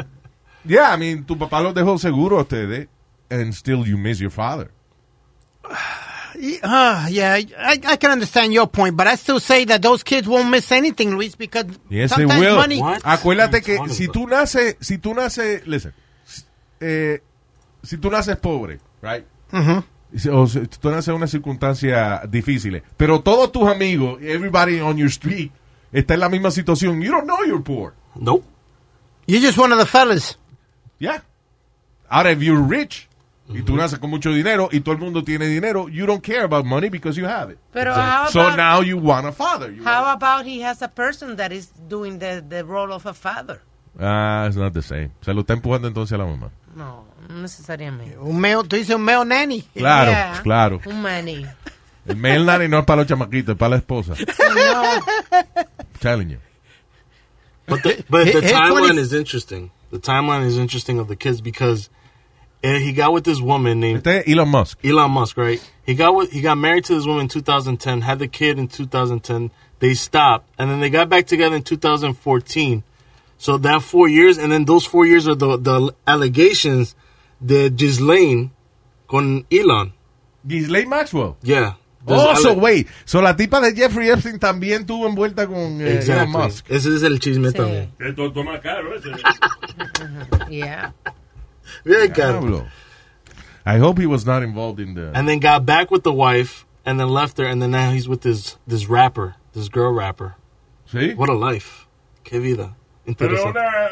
[0.66, 2.88] yeah, I mean, tu papá los dejó seguro a ustedes
[3.30, 4.72] and still you miss your father.
[6.64, 10.28] Ah, yeah, I, I can understand your point, but I still say that those kids
[10.28, 12.56] won't miss anything, Luis, because Yes, they sometimes will.
[12.56, 12.80] money...
[12.80, 13.02] What?
[13.04, 15.94] Acuérdate que si tú naces, si tú naces, listen,
[16.80, 17.20] eh,
[17.84, 19.26] si tú naces pobre, right?
[19.52, 19.84] Y si-
[20.32, 20.46] O
[20.90, 25.52] naces en una circunstancia difícil, pero todos tus amigos, everybody on your street,
[25.92, 27.02] está en la misma situación.
[27.02, 27.94] You don't know you're poor.
[28.16, 28.44] Nope.
[29.28, 30.38] You're just one of the fellas.
[30.98, 31.22] Yeah.
[32.10, 33.08] Ahora, if you're rich,
[33.48, 36.44] y tú naces con mucho dinero, y todo el mundo tiene dinero, you don't care
[36.44, 37.60] about money because you have it.
[37.72, 39.72] Pero how So about, now you want a father.
[39.72, 43.14] You how about he has a person that is doing the, the role of a
[43.14, 43.62] father?
[44.00, 45.12] Ah, it's not the same.
[45.22, 46.52] Se lo está empujando entonces a la mamá.
[46.76, 47.09] No, no
[47.40, 48.18] necesariamente.
[48.20, 49.64] Un meo, tú dices un meo nanny.
[49.76, 50.82] Claro, Yeah, claro.
[50.86, 51.46] Un maní.
[52.08, 54.14] El mail nanny no es para los chamaquitos, es para la esposa.
[54.56, 55.02] No,
[56.00, 56.38] Telling you.
[57.68, 59.72] But the, but the Hey, hey, timeline 20 is interesting.
[59.92, 61.90] The timeline is interesting of the kids because
[62.64, 64.80] uh, he got with this woman named Este Elon Musk.
[64.84, 65.62] Elon Musk, right?
[65.86, 68.68] He got with, he got married to this woman in 2010, had the kid in
[68.68, 69.52] 2010.
[69.80, 72.84] They stopped, and then they got back together in 2014.
[73.38, 76.96] So that four years, and then those four years are the the allegations
[77.46, 78.52] that Ghislaine
[79.08, 79.94] con Elon.
[80.48, 81.38] Ghislaine Maxwell.
[81.42, 81.74] Yeah.
[82.06, 82.88] There's Oh, so wait.
[83.06, 86.32] So la tipa de Jeffrey Epstein también tuvo envuelta con eh, Elon.
[86.32, 86.66] Musk.
[86.70, 87.58] Ese es el chisme Sí.
[87.58, 87.92] también.
[88.00, 89.10] Que todo más caro ese.
[90.50, 90.92] yeah.
[91.84, 92.66] Very caro.
[93.66, 95.12] I hope he was not involved in the...
[95.14, 98.08] And then got back with the wife, and then left her, and then now he's
[98.08, 100.36] with this this rapper, this girl rapper.
[100.92, 101.16] ¿Sí?
[101.16, 101.86] What a life.
[102.24, 102.76] Qué vida.
[103.06, 103.60] Pero Interesante.
[103.60, 103.90] una.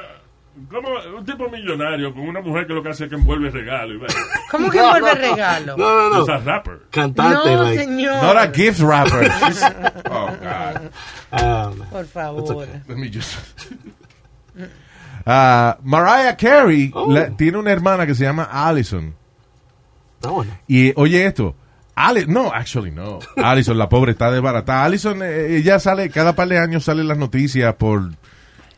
[0.70, 3.94] Como un tipo millonario con una mujer que lo que hace es que envuelve regalo
[3.94, 4.08] y va.
[4.52, 5.36] ¿Cómo que envuelve no, no.
[5.36, 5.78] regalo?
[5.78, 6.40] No, no, no.
[6.40, 6.80] rapper.
[6.90, 7.84] Cantante, No, like.
[7.84, 8.24] señor.
[8.24, 9.32] Not a gift rapper.
[10.10, 11.72] Oh, God.
[11.80, 12.68] um, Por favor.
[12.88, 13.38] Let me just...
[15.30, 17.12] Ah, Mariah Carey Oh.
[17.12, 19.14] la- tiene una hermana que se llama Allison.
[20.16, 20.58] está bueno.
[20.68, 21.54] Y oye esto.
[21.96, 23.20] Ali no, actually no.
[23.36, 24.86] Allison, la pobre, está desbaratada.
[24.86, 28.12] Allison, eh, ella sale, cada par de años salen las noticias por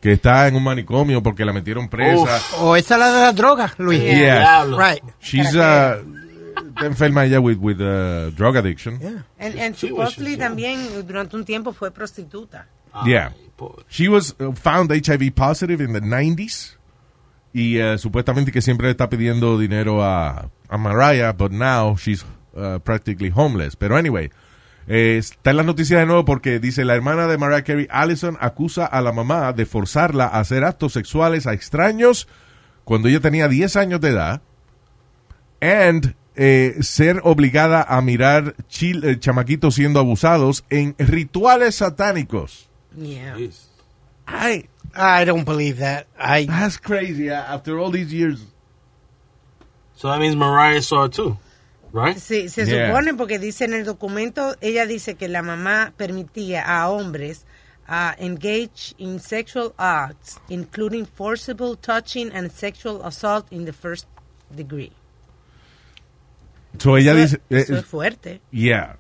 [0.02, 2.42] que está en un manicomio porque la metieron presa.
[2.60, 4.02] O esa es la de las drogas, Luis.
[4.02, 4.66] Yeah.
[4.66, 4.66] Yeah.
[4.66, 5.04] Right.
[5.20, 6.02] She's uh,
[6.80, 9.00] está enferma ella with, with uh, drug addiction.
[9.00, 9.24] Yeah.
[9.40, 12.68] And, and pues, supposedly también durante un tiempo fue prostituta.
[13.06, 13.34] Yeah.
[13.56, 13.84] Pobre.
[13.90, 16.78] She was uh, found HIV positive in the 90s.
[17.52, 22.24] Y uh, supuestamente que siempre le está pidiendo dinero a, a Mariah, but now she's
[22.56, 23.76] uh, practically homeless.
[23.76, 24.30] Pero anyway,
[24.90, 28.38] eh, está en las noticias de nuevo porque dice la hermana de Mariah Carey, Allison,
[28.42, 32.28] acusa a la mamá de forzarla a hacer actos sexuales a extraños
[32.84, 34.42] cuando ella tenía 10 años de edad.
[35.62, 42.70] And eh, ser obligada a mirar chil- eh, chamaquitos siendo abusados en rituales satánicos.
[42.98, 43.36] Yeah.
[44.28, 46.08] I, I don't believe that.
[46.18, 47.30] I that's crazy.
[47.30, 48.40] After all these years.
[49.96, 51.38] So that means Mariah saw it too,
[51.94, 52.18] right?
[52.18, 52.88] Sí, se Yeah.
[52.90, 57.46] supone porque dice en el documento, ella dice que la mamá permitía a hombres
[57.88, 64.08] a engage in sexual acts, including forcible touching and sexual assault in the first
[64.52, 64.92] degree.
[66.78, 67.36] So ella Eso- dice.
[67.50, 68.42] eh, eso es fuerte.
[68.52, 68.98] Yeah.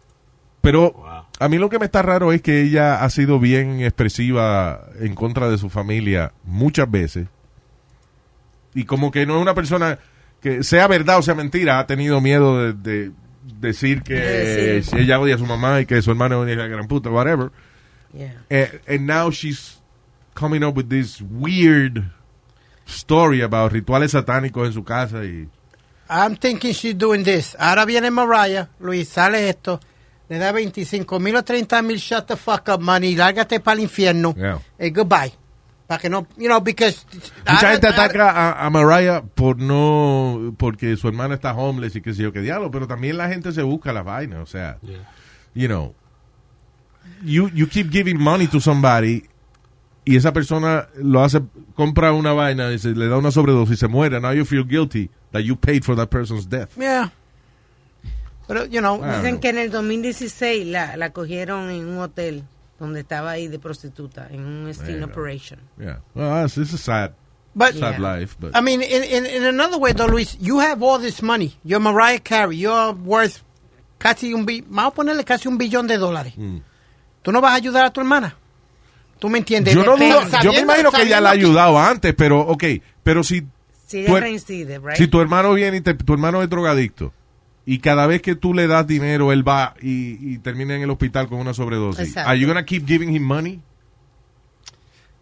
[0.61, 1.25] Pero Wow.
[1.39, 5.15] a mí lo que me está raro es que ella ha sido bien expresiva en
[5.15, 7.27] contra de su familia muchas veces.
[8.73, 9.99] Y como que no es una persona
[10.41, 13.11] que sea verdad o sea mentira, ha tenido miedo de, de
[13.59, 14.99] decir que decir.
[14.99, 17.51] ella odia a su mamá y que su hermano odia a la gran puta, whatever.
[18.13, 18.41] Yeah.
[18.49, 19.79] Eh, and now she's
[20.33, 22.11] coming up with this weird
[22.87, 25.47] story about rituales satánicos en su casa y
[26.09, 27.55] I'm thinking she's doing this.
[27.59, 29.79] Ahora viene Mariah, Luis, sale esto,
[30.27, 33.83] le da 25 mil o 30 mil, shut the fuck up, money, lárgate para el
[33.83, 34.33] infierno.
[34.35, 34.59] Yeah.
[34.79, 35.38] Eh, goodbye.
[35.89, 37.03] Para que no, you know, because...
[37.49, 42.13] Mucha gente ataca a, a Mariah por no, porque su hermana está homeless y qué
[42.13, 44.99] sé yo qué diablo, pero también la gente se busca la vaina, o sea, Yeah.
[45.55, 45.95] you know,
[47.23, 49.23] you, you keep giving money to somebody
[50.05, 51.41] y esa persona lo hace,
[51.73, 54.67] compra una vaina y se le da una sobredosis y se muere, now you feel
[54.67, 56.69] guilty that you paid for that person's death.
[56.77, 57.11] Yeah.
[58.47, 59.01] Pero, you know.
[59.03, 62.43] Dicen que en el 2016 la, la cogieron en un hotel
[62.79, 65.59] donde estaba ahí de prostituta, en un sting operation.
[65.77, 67.11] Yeah, well, that's, it's a sad,
[67.53, 67.73] but...
[67.75, 68.19] sad Yeah.
[68.19, 71.21] life, but I mean, in, in, in another way, though, Luis, you have all this
[71.21, 71.57] money.
[71.63, 72.57] You're Mariah Carey.
[72.57, 73.43] You're worth
[73.97, 76.33] casi un bi vamos a ponerle casi un billón de dólares.
[77.21, 78.35] ¿Tú no vas a ayudar a tu hermana?
[79.19, 79.75] ¿Tú me entiendes?
[79.75, 79.79] Mm.
[79.79, 79.97] yo no
[80.41, 82.63] yo me imagino que ella la ha ayudado antes, pero, ok,
[83.03, 83.45] pero si
[83.85, 84.95] Si er- reincide, right?
[84.95, 87.11] Si tu hermano viene y te- tu hermano es drogadicto
[87.71, 90.89] y cada vez que tú le das dinero él va y, y termina en el
[90.89, 92.29] hospital con una sobredosis, Exacto.
[92.29, 93.61] are you gonna keep giving him money?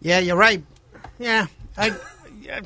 [0.00, 0.62] Yeah, you're right.
[1.18, 1.46] Yeah.
[1.76, 1.92] I,
[2.40, 2.60] yeah,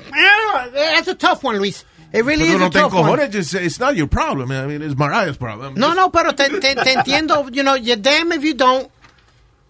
[0.71, 1.83] that's a tough one, Luis.
[2.13, 3.31] It really Pero is no a te tough one.
[3.31, 4.51] just- it's not your problem.
[4.51, 5.73] I mean, it's Mariah's problem.
[5.75, 7.49] No, no, pero te, te, te entiendo.
[7.51, 8.89] You know, you're damn if you don't.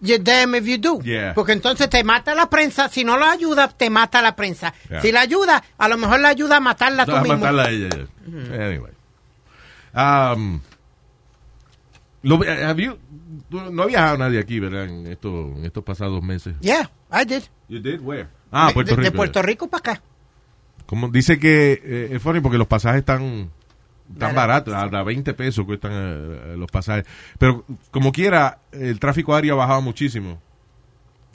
[0.02, 1.00] You're damn if you do.
[1.02, 1.32] Yeah.
[1.32, 2.90] Porque entonces te mata la prensa.
[2.90, 4.74] Si no la ayuda, te mata la prensa.
[4.90, 5.00] Yeah.
[5.00, 7.38] Si la ayuda, a lo mejor la ayuda a matarla tú No, a mismo.
[7.38, 7.88] matarla a ella.
[7.88, 8.66] yeah.
[8.66, 8.92] Anyway.
[9.94, 10.60] Um,
[12.22, 12.98] lo- have you-
[13.50, 14.84] tú no ha viajado nadie aquí, ¿verdad?
[14.86, 16.54] En, esto, en estos pasados meses.
[16.60, 17.42] Yeah, I did.
[17.68, 18.00] You did?
[18.00, 18.28] Where?
[18.50, 19.10] Ah, De- Puerto de, Rico.
[19.12, 20.02] de Puerto Rico para acá.
[20.86, 23.50] Como dice que eh, es funny porque los pasajes están
[24.18, 27.06] tan baratos, a, a 20 pesos cuestan eh, los pasajes.
[27.38, 30.40] Pero como quiera, el tráfico aéreo ha bajado muchísimo.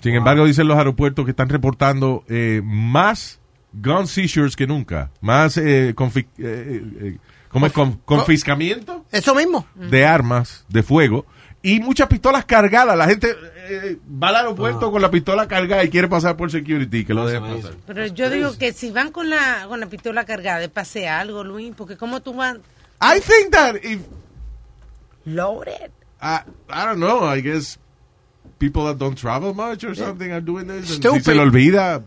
[0.01, 3.39] Sin embargo, dicen los aeropuertos que están reportando eh, más
[3.73, 5.11] gun seizures que nunca.
[5.19, 7.17] Más eh, confi- eh, eh,
[7.49, 7.73] ¿cómo es?
[7.73, 9.65] Con- confiscamiento Eso mismo.
[9.75, 11.25] de armas de fuego
[11.61, 12.97] y muchas pistolas cargadas.
[12.97, 13.35] La gente
[13.69, 17.27] eh, va al aeropuerto con la pistola cargada y quiere pasar por security, que lo
[17.27, 17.73] dejen pasar.
[17.85, 21.73] Pero yo digo que si van con la, con la pistola cargada, pase algo, Luis,
[21.75, 22.55] porque como tú vas
[23.01, 23.99] I think that if
[25.25, 25.91] loaded.
[26.21, 27.23] I, I don't know.
[27.25, 27.77] I guess
[28.59, 30.77] people that don't travel much or something are doing this.
[30.77, 31.21] and Si Stupid.
[31.23, 32.03] se le olvida.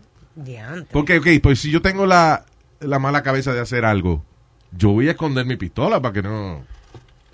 [0.91, 2.45] Porque, ok, pues si yo tengo la,
[2.79, 4.23] la mala cabeza de hacer algo,
[4.77, 6.63] yo voy a esconder mi pistola para que no.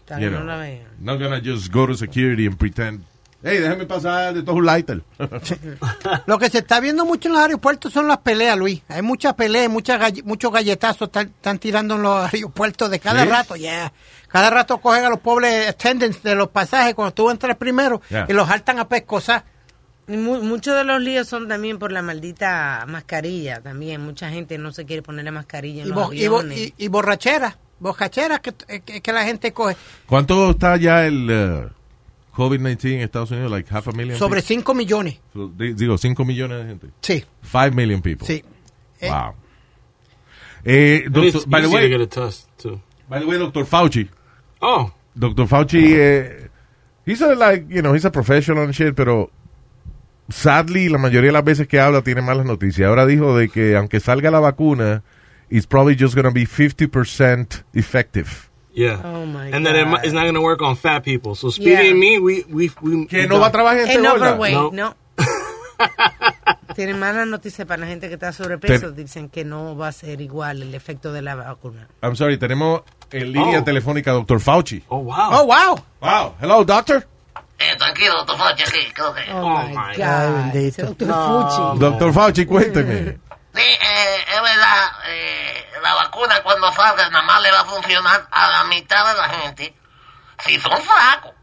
[0.09, 0.81] You know, no la vean.
[0.99, 3.03] not gonna just go to security and pretend.
[3.41, 5.01] Hey, déjame pasar de todo un lighter.
[6.25, 8.81] Lo que se está viendo mucho en los aeropuertos son las peleas, Luis.
[8.89, 13.23] Hay muchas peleas, muchas galle- muchos galletazos están, están tirando en los aeropuertos de cada
[13.23, 13.29] ¿Sí?
[13.29, 13.93] rato, yeah.
[14.27, 18.25] Cada rato cogen a los pobres attendants de los pasajes cuando tú entras primero Yeah.
[18.27, 19.43] y los saltan a pescosar.
[20.09, 23.61] Muchos de los líos son también por la maldita mascarilla.
[23.61, 26.57] También mucha gente no se quiere poner la mascarilla en Y, los bo- y, aviones.
[26.57, 29.75] y, y borracheras, borracheras que, que, que la gente coge.
[30.07, 33.51] ¿Cuánto está ya el uh, COVID-19 en Estados Unidos?
[33.51, 34.55] Like half a million Sobre people?
[34.63, 35.19] 5 millones.
[35.75, 36.87] Digo, 5 millones de gente.
[37.01, 38.25] Sí, 5 million people.
[38.27, 38.43] sí.
[39.01, 39.35] Eh, Wow.
[40.65, 42.81] Eh, doctor, by the to way, get a test too.
[43.07, 43.63] by the way, Dr.
[43.65, 44.09] Fauci.
[44.61, 45.47] Oh, Dr.
[45.47, 46.49] Fauci, eh,
[47.05, 49.31] he's a, like, you know, he's a professional and shit, pero
[50.29, 52.87] sadly, la mayoría de las veces que habla tiene malas noticias.
[52.87, 55.03] Ahora dijo de que aunque salga la vacuna,
[55.49, 58.49] it's probably just going to be 50% effective.
[58.73, 59.01] yeah.
[59.03, 59.91] Oh, my and that it, God.
[59.93, 61.35] mi- it's not going to work on fat people.
[61.35, 61.89] So Speedy Yeah.
[61.91, 64.35] and me, we we we Que no va a trabajar en En gorda.
[64.51, 64.71] No.
[64.71, 64.95] no.
[66.75, 68.93] Tienen malas noticias para la gente que está sobrepeso.
[68.93, 71.87] Ten- Dicen que no va a ser igual el efecto de la vacuna.
[72.01, 73.63] I'm sorry, tenemos en línea Oh.
[73.63, 74.39] telefónica a Dr.
[74.39, 74.83] Fauci.
[74.87, 75.15] Oh wow.
[75.31, 75.79] Oh, wow.
[76.01, 76.35] Wow.
[76.39, 77.05] Hello, doctor.
[77.59, 79.31] Eh, tranquilo, doctor Fauci, aquí, creo que...
[79.33, 80.33] Oh, Oh, my God.
[80.53, 80.85] Bendito.
[80.85, 81.49] Doctor No.
[81.73, 81.79] Fuchi.
[81.79, 83.17] Doctor Fauci, cuénteme.
[83.53, 88.27] Sí, eh, es verdad, eh, la vacuna cuando salga nada más le va a funcionar
[88.31, 89.75] a la mitad de la gente.
[90.45, 91.33] Si son flacos,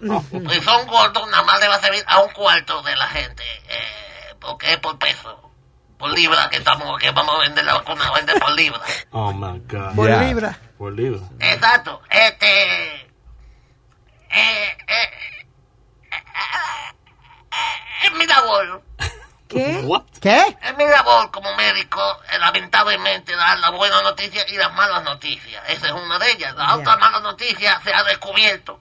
[0.00, 3.42] si son gordos, nada más le va a servir a un cuarto de la gente.
[3.68, 5.50] Eh, porque es por peso.
[5.98, 8.80] Por libra que estamos, que vamos a vender la vacuna, a vender por libra.
[9.12, 9.94] Oh my God.
[9.94, 10.58] Por libra.
[10.78, 11.20] Por libra.
[11.40, 12.00] Exacto.
[12.10, 13.07] Este.
[14.30, 15.10] Eh, eh,
[16.10, 16.22] eh,
[18.04, 18.82] es mi labor.
[19.48, 19.80] ¿Qué?
[19.84, 20.02] What?
[20.20, 20.56] ¿Qué?
[20.62, 22.00] Es mi labor como médico,
[22.30, 25.62] eh, lamentablemente, dar las buenas noticias y las malas noticias.
[25.68, 26.54] Esa es una de ellas.
[26.54, 28.78] La otra mala noticia se ha descubierto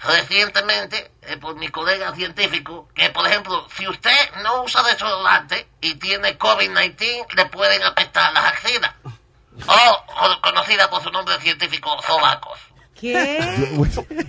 [0.00, 5.94] recientemente eh, por mi colega científico que, por ejemplo, si usted no usa desodorante y
[5.94, 8.92] tiene COVID-19, le pueden apestar las axilas.
[9.68, 12.58] O, o conocida por su nombre científico, sobacos.
[13.02, 13.40] ¿Qué?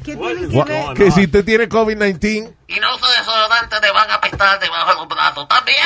[0.04, 0.94] ¿Qué tiene que ver?
[0.96, 4.96] Que si usted tiene COVID-19, y no usa desodorante le van a apestar debajo de
[4.96, 5.78] los brazos también.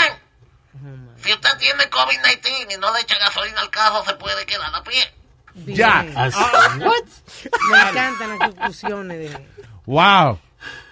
[1.21, 4.81] Si usted tiene COVID-19 y no le echa gasolina al carro, se puede quedar a
[4.83, 5.13] pie.
[5.53, 5.77] Bien.
[5.77, 5.99] ya.
[6.15, 6.35] As-
[7.71, 9.47] Me encantan las conclusiones de...
[9.85, 10.39] Wow.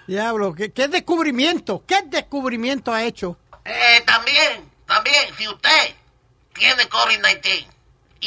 [0.06, 1.82] Diablo, ¿qué, qué descubrimiento?
[1.86, 3.38] ¿Qué descubrimiento ha hecho?
[3.64, 5.94] Eh, también, también, si usted
[6.54, 7.66] tiene COVID-19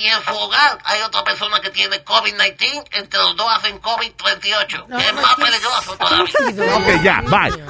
[0.01, 4.87] y en su hogar hay otra persona que tiene COVID-19, entre los dos hacen COVID-38,
[4.87, 6.75] que es más peligroso todavía.
[6.77, 7.63] Ok, ya, bye.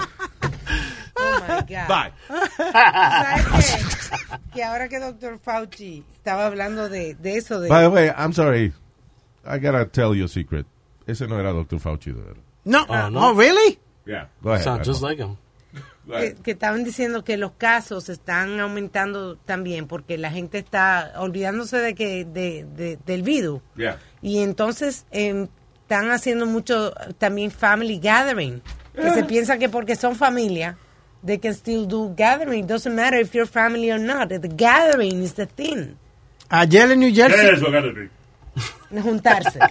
[1.15, 1.87] Oh my God.
[1.87, 2.13] Bye.
[2.57, 3.45] ¿Sabes
[4.09, 4.37] qué?
[4.53, 5.39] Que ahora que Dr.
[5.39, 7.67] Fauci estaba hablando de, de eso, de...
[7.69, 8.73] By the way, I'm sorry.
[9.45, 10.65] I gotta tell you a secret.
[11.07, 11.79] Ese no era Dr.
[11.79, 12.43] Fauci, de verdad.
[12.65, 13.19] No, Oh, no.
[13.29, 13.79] oh, really?
[14.05, 14.63] Yeah, go ahead.
[14.63, 15.37] Sound just like him.
[16.43, 21.93] Que, estaban diciendo que los casos están aumentando también porque la gente está olvidándose de
[21.93, 23.61] que de, de- del virus.
[23.75, 23.99] Yeah.
[24.21, 25.47] y entonces em,
[25.83, 28.61] están haciendo mucho también family gathering
[28.95, 30.77] que se piensa que porque son familia
[31.25, 32.65] they can still do gathering.
[32.65, 34.29] Doesn't matter if you're family or not.
[34.29, 35.97] The gathering is the thing.
[36.49, 38.09] Ayer en New ¿Qué es Jersey.
[39.01, 39.59] Juntarse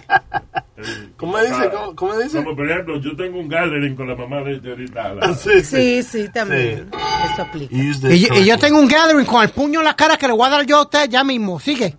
[1.17, 1.69] ¿Cómo dice?
[1.73, 2.41] ¿Cómo, cómo dice?
[2.41, 5.13] Como por ejemplo, yo tengo un gathering con la mamá de, ahorita.
[5.15, 6.89] la- Sí, sí sí también
[7.33, 10.25] eso aplica Y, y yo tengo un gathering con el puño en la cara que
[10.27, 11.59] le voy a dar yo a usted ya mismo.
[11.59, 11.97] Sigue.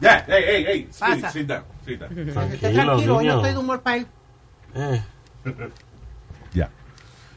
[0.00, 0.88] Yeah, hey, hey, hey.
[0.98, 1.30] Pasa.
[1.30, 2.10] sit down, sit down.
[2.18, 3.36] Esté Tranquilo, tranquilo, hoy no niño.
[3.36, 4.06] estoy de humor para él.
[4.74, 5.02] Eh.
[6.52, 6.68] Ya.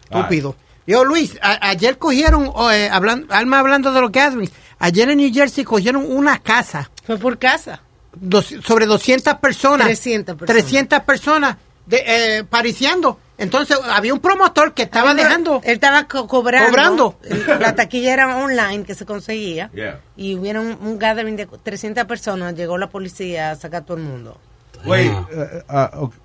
[0.10, 0.56] Estúpido.
[0.86, 5.18] Yo, Luis, a- ayer cogieron, oh, eh, hablan- Alma hablando de los gatherings, ayer en
[5.20, 7.82] New Jersey cogieron una casa fue por casa
[8.14, 9.86] dos- sobre 200 personas.
[9.88, 10.64] 300 personas.
[10.64, 13.20] 300 personas de, eh, pariciando.
[13.38, 15.62] Entonces había un promotor que estaba dejando.
[15.64, 16.70] Él estaba co- cobrando.
[16.70, 17.18] Cobrando.
[17.59, 19.72] La taquilla era online que se conseguía.
[19.74, 19.99] Yeah.
[20.16, 22.53] Y hubiera un, un gathering de 300 personas.
[22.55, 24.38] Llegó la policía a sacar a todo el mundo.
[24.86, 25.24] Wait, Damn.
[25.24, 26.20] uh, uh, okay.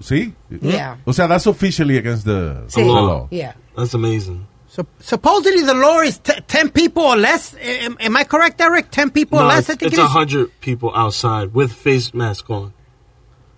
[0.00, 0.34] ¿Sí?
[0.62, 0.98] Yeah.
[1.04, 2.80] O sea, that's officially against the, Sí.
[2.80, 3.28] the law.
[3.30, 3.54] Yeah.
[3.76, 4.46] That's amazing.
[4.74, 7.54] So- supposedly the law is t- 10 people or less.
[7.60, 8.90] Am, am I correct, Eric?
[8.90, 10.08] 10 people No, or less, I think it's it is.
[10.08, 12.72] 100 people outside with face mask on.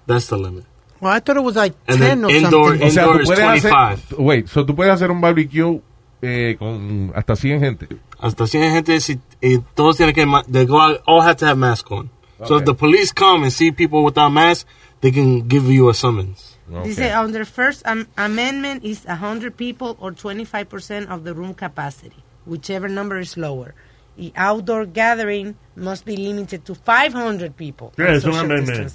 [0.08, 0.64] That's the limit.
[1.00, 2.86] Well, I thought it was like And 10 or indoor- something.
[2.88, 4.18] O sea, Indoor tú is puedes hacer, 25.
[4.18, 5.80] wait, so tú puedes hacer un barbecue
[6.20, 7.86] eh, con hasta 100 gente.
[8.18, 11.46] Hasta 100 gente, si, y todos tienen que, ma- they go out, all have to
[11.46, 12.10] have masks on.
[12.44, 14.66] So if the police come and see people without masks,
[15.00, 16.53] they can give you a summons.
[16.72, 16.88] Okay.
[16.94, 22.88] Dice, under first am- amendment is 100 people or 25% of the room capacity, whichever
[22.88, 23.74] number is lower.
[24.16, 27.92] Y outdoor gathering must be limited to 500 people.
[27.96, 28.92] ¿Qué es un amendment?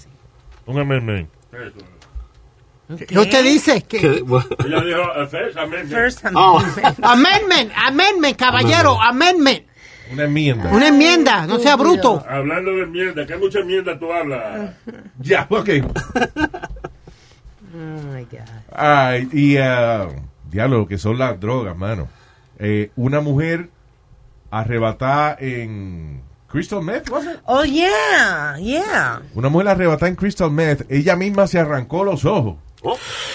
[0.65, 1.29] Un amendment.
[3.07, 3.81] ¿Qué usted dice?
[3.87, 3.97] ¿Qué?
[3.99, 5.91] Okay, well, Ella dijo, eh, first amendment.
[5.91, 6.57] First Oh.
[6.57, 6.99] amendment.
[7.03, 9.65] Amendment, amendment, caballero, amendment.
[10.11, 10.71] Una enmienda.
[10.71, 12.25] Una enmienda, no sea bruto.
[12.27, 14.71] Hablando de mierda, que mucha mierda tú hablas.
[15.19, 15.69] Ya, ok.
[17.73, 18.47] Oh my God.
[18.71, 20.11] Ay, y uh,
[20.49, 22.07] diablo, lo que son las drogas, mano.
[22.57, 23.69] Eh, una mujer
[24.51, 27.39] arrebatada en Crystal Meth, ¿was it?
[27.45, 29.21] Oh, yeah, yeah.
[29.35, 32.57] Una mujer arrebatada en Crystal Meth, ella misma se arrancó los ojos.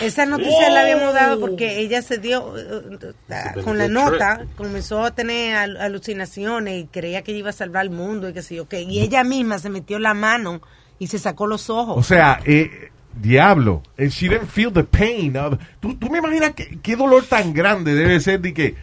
[0.00, 5.04] Esa noticia la habíamos dado porque ella se dio, eh, eh, con la nota, comenzó
[5.04, 8.58] a tener al- alucinaciones y creía que iba a salvar al mundo y que sí,
[8.58, 8.72] ok.
[8.88, 10.62] Y ella misma se metió la mano
[10.98, 11.94] y se sacó los ojos.
[11.98, 15.36] O sea, eh, diablo, she didn't feel the pain.
[15.36, 18.74] of- ¿Tú, tú me imaginas qué, qué dolor tan grande debe ser de que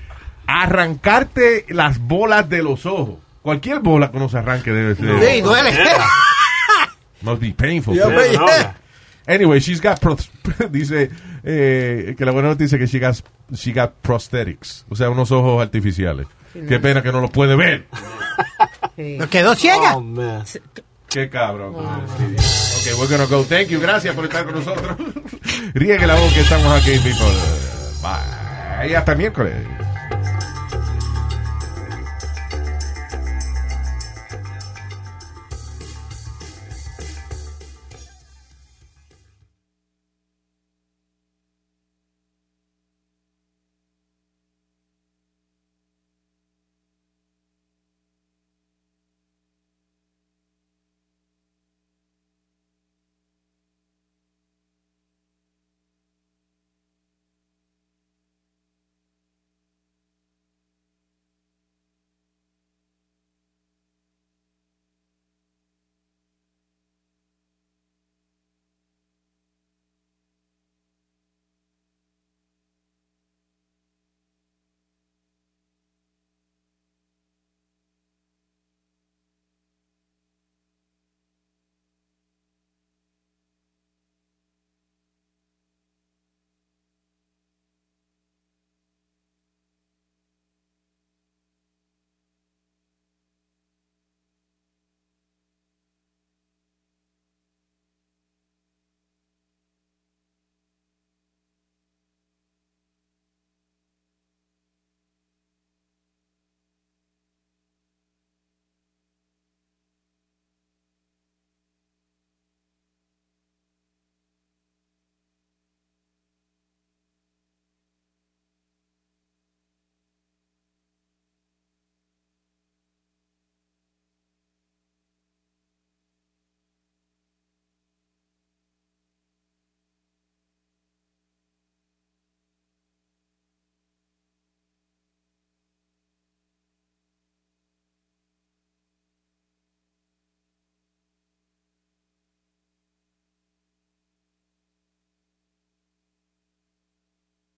[0.48, 3.16] arrancarte las bolas de los ojos.
[3.42, 5.06] Cualquier bola que uno se arranque debe ser.
[5.36, 5.72] Sí, duele.
[7.22, 7.96] Must be painful.
[7.96, 8.76] Yeah, yeah.
[9.28, 10.30] Anyway, she's got pros-
[10.72, 11.12] dice
[11.44, 13.16] eh, que la buena noticia es que she got,
[13.56, 16.28] she got prosthetics, o sea, unos ojos artificiales.
[16.54, 17.88] Qué pena que no los puede ver.
[18.98, 19.16] Sí.
[19.18, 19.96] Nos quedó ciega.
[19.96, 20.44] oh man.
[21.12, 21.76] Qué cabrón.
[21.76, 23.44] Ok, we're gonna go.
[23.44, 23.82] Thank you.
[23.82, 24.96] Gracias por estar con nosotros.
[25.74, 27.26] Riegue la voz que estamos aquí, people.
[28.02, 28.90] Bye.
[28.90, 29.56] Y hasta miércoles.